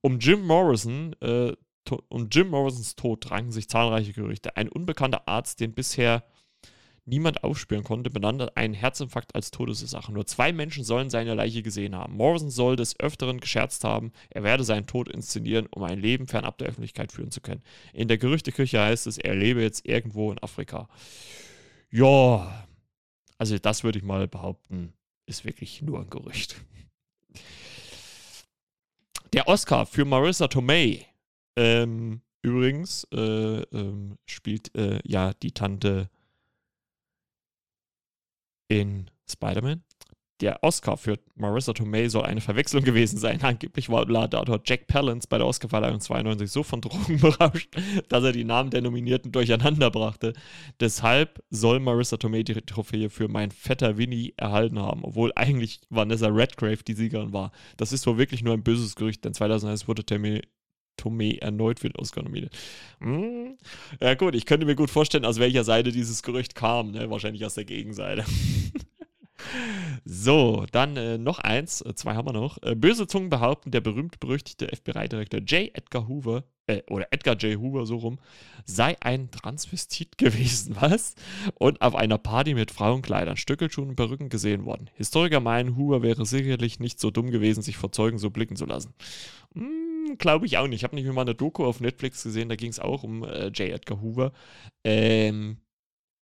Um 0.00 0.18
Jim 0.18 0.46
Morrison, 0.46 1.14
äh, 1.20 1.52
um 2.08 2.28
Jim 2.30 2.48
Morrisons 2.48 2.96
Tod 2.96 3.28
drangen 3.28 3.50
sich 3.50 3.68
zahlreiche 3.68 4.12
Gerüchte. 4.12 4.56
Ein 4.56 4.68
unbekannter 4.68 5.26
Arzt, 5.26 5.60
den 5.60 5.74
bisher 5.74 6.22
niemand 7.08 7.42
aufspüren 7.42 7.84
konnte, 7.84 8.10
benannte 8.10 8.54
einen 8.56 8.74
Herzinfarkt 8.74 9.34
als 9.34 9.50
Todesursache. 9.50 10.12
Nur 10.12 10.26
zwei 10.26 10.52
Menschen 10.52 10.84
sollen 10.84 11.10
seine 11.10 11.34
Leiche 11.34 11.62
gesehen 11.62 11.96
haben. 11.96 12.14
Morrison 12.14 12.50
soll 12.50 12.76
des 12.76 13.00
Öfteren 13.00 13.40
gescherzt 13.40 13.82
haben, 13.84 14.12
er 14.30 14.42
werde 14.42 14.62
seinen 14.62 14.86
Tod 14.86 15.08
inszenieren, 15.08 15.66
um 15.70 15.82
ein 15.82 15.98
Leben 15.98 16.26
fernab 16.26 16.58
der 16.58 16.68
Öffentlichkeit 16.68 17.10
führen 17.12 17.30
zu 17.30 17.40
können. 17.40 17.62
In 17.92 18.08
der 18.08 18.18
Gerüchteküche 18.18 18.80
heißt 18.80 19.06
es, 19.06 19.18
er 19.18 19.34
lebe 19.34 19.62
jetzt 19.62 19.86
irgendwo 19.86 20.30
in 20.30 20.38
Afrika. 20.38 20.88
Ja, 21.90 22.67
also 23.38 23.58
das 23.58 23.84
würde 23.84 23.98
ich 23.98 24.04
mal 24.04 24.28
behaupten, 24.28 24.92
ist 25.26 25.44
wirklich 25.44 25.82
nur 25.82 26.00
ein 26.00 26.10
Gerücht. 26.10 26.56
Der 29.32 29.46
Oscar 29.46 29.86
für 29.86 30.04
Marissa 30.04 30.48
Tomei, 30.48 31.06
ähm, 31.56 32.22
übrigens, 32.42 33.04
äh, 33.12 33.60
ähm, 33.62 34.18
spielt 34.26 34.74
äh, 34.74 35.00
ja 35.04 35.34
die 35.34 35.52
Tante 35.52 36.10
in 38.68 39.10
Spider-Man 39.30 39.82
der 40.40 40.62
Oscar 40.62 40.96
für 40.96 41.18
Marissa 41.34 41.72
Tomei 41.72 42.08
soll 42.08 42.24
eine 42.24 42.40
Verwechslung 42.40 42.84
gewesen 42.84 43.18
sein. 43.18 43.40
Angeblich 43.42 43.88
war 43.88 44.06
Laudator 44.06 44.60
Jack 44.64 44.86
Palance 44.86 45.26
bei 45.28 45.38
der 45.38 45.46
Oscarverleihung 45.46 46.00
92 46.00 46.50
so 46.50 46.62
von 46.62 46.80
Drogen 46.80 47.18
berauscht, 47.20 47.68
dass 48.08 48.24
er 48.24 48.32
die 48.32 48.44
Namen 48.44 48.70
der 48.70 48.82
Nominierten 48.82 49.32
durcheinander 49.32 49.90
brachte. 49.90 50.32
Deshalb 50.80 51.42
soll 51.50 51.80
Marissa 51.80 52.16
Tomei 52.16 52.42
die 52.42 52.54
Trophäe 52.54 53.10
für 53.10 53.28
Mein 53.28 53.50
Vetter 53.50 53.96
Winnie 53.96 54.34
erhalten 54.36 54.78
haben, 54.78 55.04
obwohl 55.04 55.32
eigentlich 55.34 55.80
Vanessa 55.90 56.28
Redgrave 56.28 56.84
die 56.86 56.94
Siegerin 56.94 57.32
war. 57.32 57.52
Das 57.76 57.92
ist 57.92 58.06
wohl 58.06 58.18
wirklich 58.18 58.42
nur 58.42 58.54
ein 58.54 58.62
böses 58.62 58.94
Gerücht, 58.96 59.24
denn 59.24 59.34
2001 59.34 59.88
wurde 59.88 60.04
Tomei 60.04 60.42
Tomei 60.98 61.38
erneut 61.40 61.80
für 61.80 61.88
den 61.88 61.96
Oscar 61.96 62.22
nominiert. 62.22 62.54
Hm. 63.00 63.56
Ja 64.00 64.14
gut, 64.14 64.34
ich 64.34 64.44
könnte 64.44 64.66
mir 64.66 64.74
gut 64.74 64.90
vorstellen, 64.90 65.24
aus 65.24 65.38
welcher 65.38 65.64
Seite 65.64 65.92
dieses 65.92 66.22
Gerücht 66.22 66.54
kam. 66.54 66.90
Ne? 66.90 67.08
Wahrscheinlich 67.08 67.46
aus 67.46 67.54
der 67.54 67.64
Gegenseite. 67.64 68.24
So, 70.04 70.66
dann 70.72 70.96
äh, 70.96 71.18
noch 71.18 71.38
eins, 71.38 71.80
äh, 71.82 71.94
zwei 71.94 72.14
haben 72.14 72.26
wir 72.26 72.32
noch. 72.32 72.58
Äh, 72.62 72.74
böse 72.74 73.06
Zungen 73.06 73.30
behaupten, 73.30 73.70
der 73.70 73.80
berühmt-berüchtigte 73.80 74.68
FBI-Direktor 74.74 75.40
J. 75.40 75.70
Edgar 75.74 76.08
Hoover, 76.08 76.44
äh, 76.66 76.82
oder 76.88 77.08
Edgar 77.10 77.36
J. 77.36 77.58
Hoover, 77.60 77.86
so 77.86 77.96
rum, 77.96 78.18
sei 78.64 78.96
ein 79.00 79.30
Transvestit 79.30 80.18
gewesen, 80.18 80.76
was? 80.78 81.14
Und 81.54 81.80
auf 81.82 81.94
einer 81.94 82.18
Party 82.18 82.54
mit 82.54 82.70
Frauenkleidern, 82.70 83.36
Stöckelschuhen 83.36 83.90
und 83.90 83.96
Perücken 83.96 84.28
gesehen 84.28 84.64
worden. 84.64 84.90
Historiker 84.94 85.40
meinen, 85.40 85.76
Hoover 85.76 86.02
wäre 86.02 86.24
sicherlich 86.26 86.80
nicht 86.80 87.00
so 87.00 87.10
dumm 87.10 87.30
gewesen, 87.30 87.62
sich 87.62 87.76
vor 87.76 87.92
Zeugen 87.92 88.18
so 88.18 88.30
blicken 88.30 88.56
zu 88.56 88.66
lassen. 88.66 88.94
Hm, 89.54 90.16
Glaube 90.18 90.46
ich 90.46 90.56
auch 90.58 90.66
nicht. 90.66 90.80
Ich 90.80 90.84
habe 90.84 90.94
nicht 90.94 91.06
mal 91.12 91.22
eine 91.22 91.34
Doku 91.34 91.64
auf 91.64 91.80
Netflix 91.80 92.22
gesehen, 92.22 92.48
da 92.48 92.56
ging 92.56 92.70
es 92.70 92.78
auch 92.78 93.02
um 93.02 93.24
äh, 93.24 93.48
J. 93.48 93.70
Edgar 93.70 94.00
Hoover. 94.00 94.32
Ähm, 94.84 95.58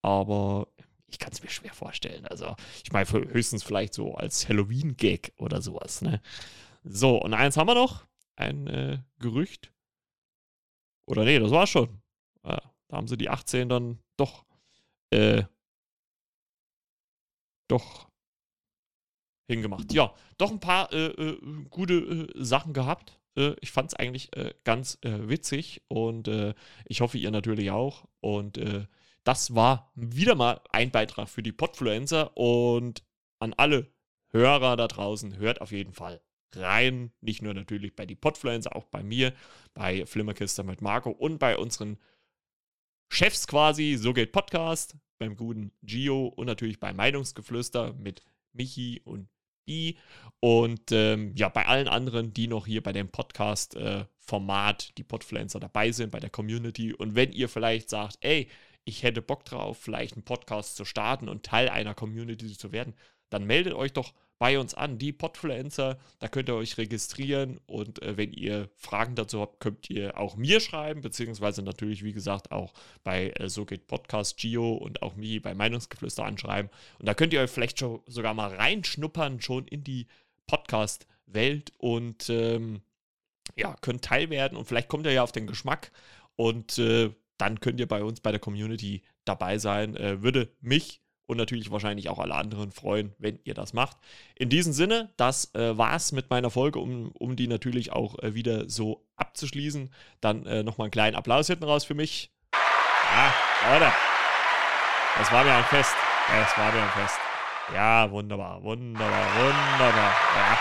aber 0.03 0.69
ich 1.09 1.19
kann 1.19 1.33
es 1.33 1.43
mir 1.43 1.51
schwer 1.51 1.73
vorstellen. 1.73 2.27
Also, 2.27 2.57
ich 2.83 2.93
meine, 2.93 3.09
höchstens 3.11 3.63
vielleicht 3.63 3.95
so 3.95 4.15
als 4.15 4.49
Halloween-Gag 4.49 5.33
oder 5.39 5.63
sowas, 5.63 6.03
ne? 6.03 6.21
So, 6.83 7.21
und 7.21 7.35
eins 7.35 7.57
haben 7.57 7.69
wir 7.69 7.75
noch. 7.75 8.07
Ein 8.37 8.67
äh, 8.67 8.99
Gerücht. 9.19 9.73
Oder 11.07 11.25
nee, 11.25 11.39
das 11.39 11.51
war 11.51 11.67
schon. 11.67 12.03
Ja, 12.45 12.61
da 12.89 12.97
haben 12.97 13.09
sie 13.09 13.17
die 13.17 13.29
18 13.29 13.69
dann 13.69 13.99
doch, 14.17 14.45
äh, 15.11 15.45
doch 17.69 18.09
hingemacht. 19.49 19.93
Ja, 19.93 20.15
doch 20.39 20.51
ein 20.51 20.61
paar 20.61 20.93
äh, 20.93 21.07
äh, 21.07 21.41
gute 21.71 21.95
äh, 21.95 22.45
Sachen 22.45 22.73
gehabt. 22.73 23.19
Äh, 23.37 23.55
ich 23.61 23.71
fand 23.71 23.93
es 23.93 23.99
eigentlich 23.99 24.37
äh, 24.37 24.55
ganz 24.65 24.99
witzig 25.03 25.83
und 25.89 26.29
ich 26.87 27.01
hoffe, 27.01 27.19
ihr 27.19 27.31
natürlich 27.31 27.71
auch. 27.71 28.07
Und 28.21 28.61
das 29.27 29.57
war 29.57 29.91
wieder 29.97 30.37
mal 30.37 30.61
ein 30.71 30.93
Beitrag 30.93 31.29
für 31.29 31.43
die 31.43 31.53
Podfluencer 31.53 32.37
und 32.37 33.03
an 33.41 33.55
alle 33.55 33.93
Hörer 34.31 34.77
da 34.77 34.87
draußen, 34.87 35.37
hört 35.37 35.61
auf 35.61 35.73
jeden 35.73 35.93
Fall 35.93 36.21
rein. 36.55 37.13
Nicht 37.21 37.43
nur 37.43 37.53
natürlich 37.53 37.97
bei 37.97 38.07
die 38.07 38.15
Podfluencer, 38.15 38.77
auch 38.77 38.87
bei 38.87 39.03
mir, 39.03 39.33
bei 39.75 40.07
Flimmerkiste 40.07 40.63
mit 40.63 40.81
Marco 40.81 41.11
und 41.11 41.39
bei 41.39 41.57
unseren 41.57 41.99
Chefs 43.09 43.49
quasi, 43.49 43.97
so 43.97 44.13
geht 44.13 44.31
Podcast, 44.31 44.97
beim 45.19 45.37
guten 45.37 45.73
Gio 45.83 46.27
und 46.27 46.47
natürlich 46.47 46.79
bei 46.79 46.93
Meinungsgeflüster 46.93 47.95
mit 47.95 48.23
Michi 48.53 49.01
und 49.05 49.29
die 49.69 49.97
und 50.39 50.93
ähm, 50.93 51.33
ja, 51.35 51.49
bei 51.49 51.67
allen 51.67 51.89
anderen, 51.89 52.33
die 52.33 52.47
noch 52.47 52.67
hier 52.67 52.83
bei 52.83 52.93
dem 52.93 53.09
Podcast-Format, 53.09 54.89
äh, 54.89 54.93
die 54.97 55.05
Podfluencer 55.05 55.59
dabei 55.59 55.91
sind, 55.91 56.13
bei 56.13 56.21
der 56.21 56.31
Community. 56.31 56.93
Und 56.93 57.17
wenn 57.17 57.33
ihr 57.33 57.49
vielleicht 57.49 57.91
sagt, 57.91 58.19
ey, 58.21 58.49
ich 58.87 59.03
hätte 59.03 59.21
Bock 59.21 59.45
drauf, 59.45 59.79
vielleicht 59.79 60.15
einen 60.15 60.25
Podcast 60.25 60.77
zu 60.77 60.87
starten 60.87 61.29
und 61.29 61.45
Teil 61.45 61.69
einer 61.69 61.95
Community 61.95 62.57
zu 62.57 62.73
werden, 62.73 62.95
dann 63.29 63.45
meldet 63.45 63.75
euch 63.75 63.93
doch 63.93 64.15
bei 64.39 64.59
uns 64.59 64.75
an, 64.75 64.99
die 64.99 65.13
Podfluencer. 65.13 65.99
Da 66.21 66.29
könnt 66.29 66.49
ihr 66.49 66.55
euch 66.55 66.79
registrieren 66.79 67.59
und 67.67 68.01
äh, 68.03 68.17
wenn 68.17 68.33
ihr 68.33 68.71
Fragen 68.77 69.17
dazu 69.17 69.41
habt, 69.41 69.61
könnt 69.61 69.91
ihr 69.91 70.19
auch 70.19 70.37
mir 70.37 70.61
schreiben, 70.61 71.01
beziehungsweise 71.01 71.63
natürlich, 71.63 72.05
wie 72.05 72.13
gesagt, 72.13 72.53
auch 72.53 72.73
bei 73.03 73.31
äh, 73.31 73.49
So 73.49 73.65
geht 73.65 73.89
Podcast 73.89 74.37
Gio 74.37 74.75
und 74.75 75.03
auch 75.03 75.17
mir 75.17 75.43
bei 75.43 75.55
Meinungsgeflüster 75.55 76.25
anschreiben. 76.25 76.71
Und 77.01 77.07
da 77.07 77.15
könnt 77.15 77.33
ihr 77.33 77.41
euch 77.41 77.51
vielleicht 77.51 77.81
schon 77.81 78.01
sogar 78.07 78.35
mal 78.35 78.55
reinschnuppern, 78.55 79.41
schon 79.41 79.67
in 79.67 79.83
die 79.83 80.07
Podcast-Welt 80.47 81.73
und 81.79 82.31
ähm, 82.31 82.83
ja, 83.57 83.75
könnt 83.81 84.03
Teil 84.03 84.31
werden 84.31 84.57
und 84.57 84.67
vielleicht 84.67 84.89
kommt 84.89 85.07
ihr 85.07 85.13
ja 85.13 85.25
auf 85.25 85.33
den 85.33 85.49
Geschmack 85.49 85.91
und 86.37 86.79
äh, 86.79 87.11
dann 87.39 87.61
könnt 87.61 87.81
ihr 87.81 87.89
bei 87.89 88.03
uns 88.03 88.21
bei 88.21 88.31
der 88.31 88.41
Community 88.41 89.03
dabei 89.25 89.59
sein. 89.59 89.97
Äh, 89.97 90.23
würde 90.23 90.55
mich 90.61 91.01
und 91.27 91.37
natürlich 91.37 91.71
wahrscheinlich 91.71 92.09
auch 92.09 92.19
alle 92.19 92.35
anderen 92.35 92.71
freuen, 92.71 93.13
wenn 93.19 93.39
ihr 93.45 93.55
das 93.55 93.73
macht. 93.73 93.97
In 94.37 94.49
diesem 94.49 94.73
Sinne, 94.73 95.13
das 95.17 95.55
äh, 95.55 95.77
war's 95.77 96.13
mit 96.13 96.31
meiner 96.31 96.51
Folge, 96.51 96.79
um, 96.79 97.11
um 97.13 97.37
die 97.37 97.49
natürlich 97.49 97.93
auch 97.93 98.19
äh, 98.21 98.35
wieder 98.35 98.69
so 98.71 99.05
abzuschließen. 99.17 99.91
Dann 100.21 100.47
äh, 100.47 100.63
nochmal 100.63 100.87
einen 100.87 100.93
kleinen 100.93 101.17
Applaus 101.17 101.49
hinten 101.49 101.65
raus 101.65 101.85
für 101.85 101.95
mich. 101.95 102.31
Ja, 102.53 103.73
Leute. 103.73 103.93
Das 105.19 105.33
war 105.33 105.45
mir 105.45 105.55
ein 105.55 105.65
Fest. 105.65 105.95
Das 106.29 106.59
war 106.59 106.73
mir 106.73 106.83
ein 106.83 106.91
Fest. 106.91 107.19
Ja, 107.75 108.11
wunderbar, 108.11 108.63
wunderbar, 108.63 109.27
wunderbar. 109.37 110.15
Ja. 110.37 110.59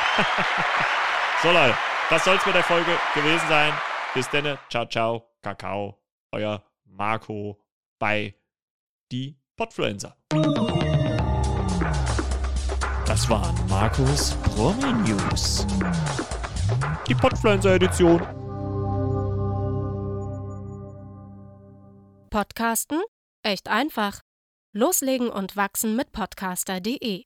so 1.44 1.52
Leute, 1.52 1.78
das 2.10 2.24
soll 2.24 2.38
es 2.38 2.46
mit 2.46 2.56
der 2.56 2.64
Folge 2.64 2.98
gewesen 3.14 3.48
sein. 3.48 3.74
Bis 4.14 4.30
dann. 4.30 4.58
Ciao, 4.70 4.86
ciao. 4.88 5.30
Kakao. 5.44 6.05
Euer 6.36 6.66
Marco 6.84 7.62
bei 7.98 8.36
die 9.10 9.40
Podfluencer. 9.56 10.18
Das 13.06 13.30
waren 13.30 13.56
Markus 13.70 14.36
Promi 14.44 14.92
News. 15.08 15.66
Die 17.08 17.16
Podfluencer-Edition. 17.16 18.20
Podcasten? 22.30 23.02
Echt 23.42 23.70
einfach. 23.70 24.20
Loslegen 24.74 25.30
und 25.30 25.56
wachsen 25.56 25.96
mit 25.96 26.12
podcaster.de 26.12 27.24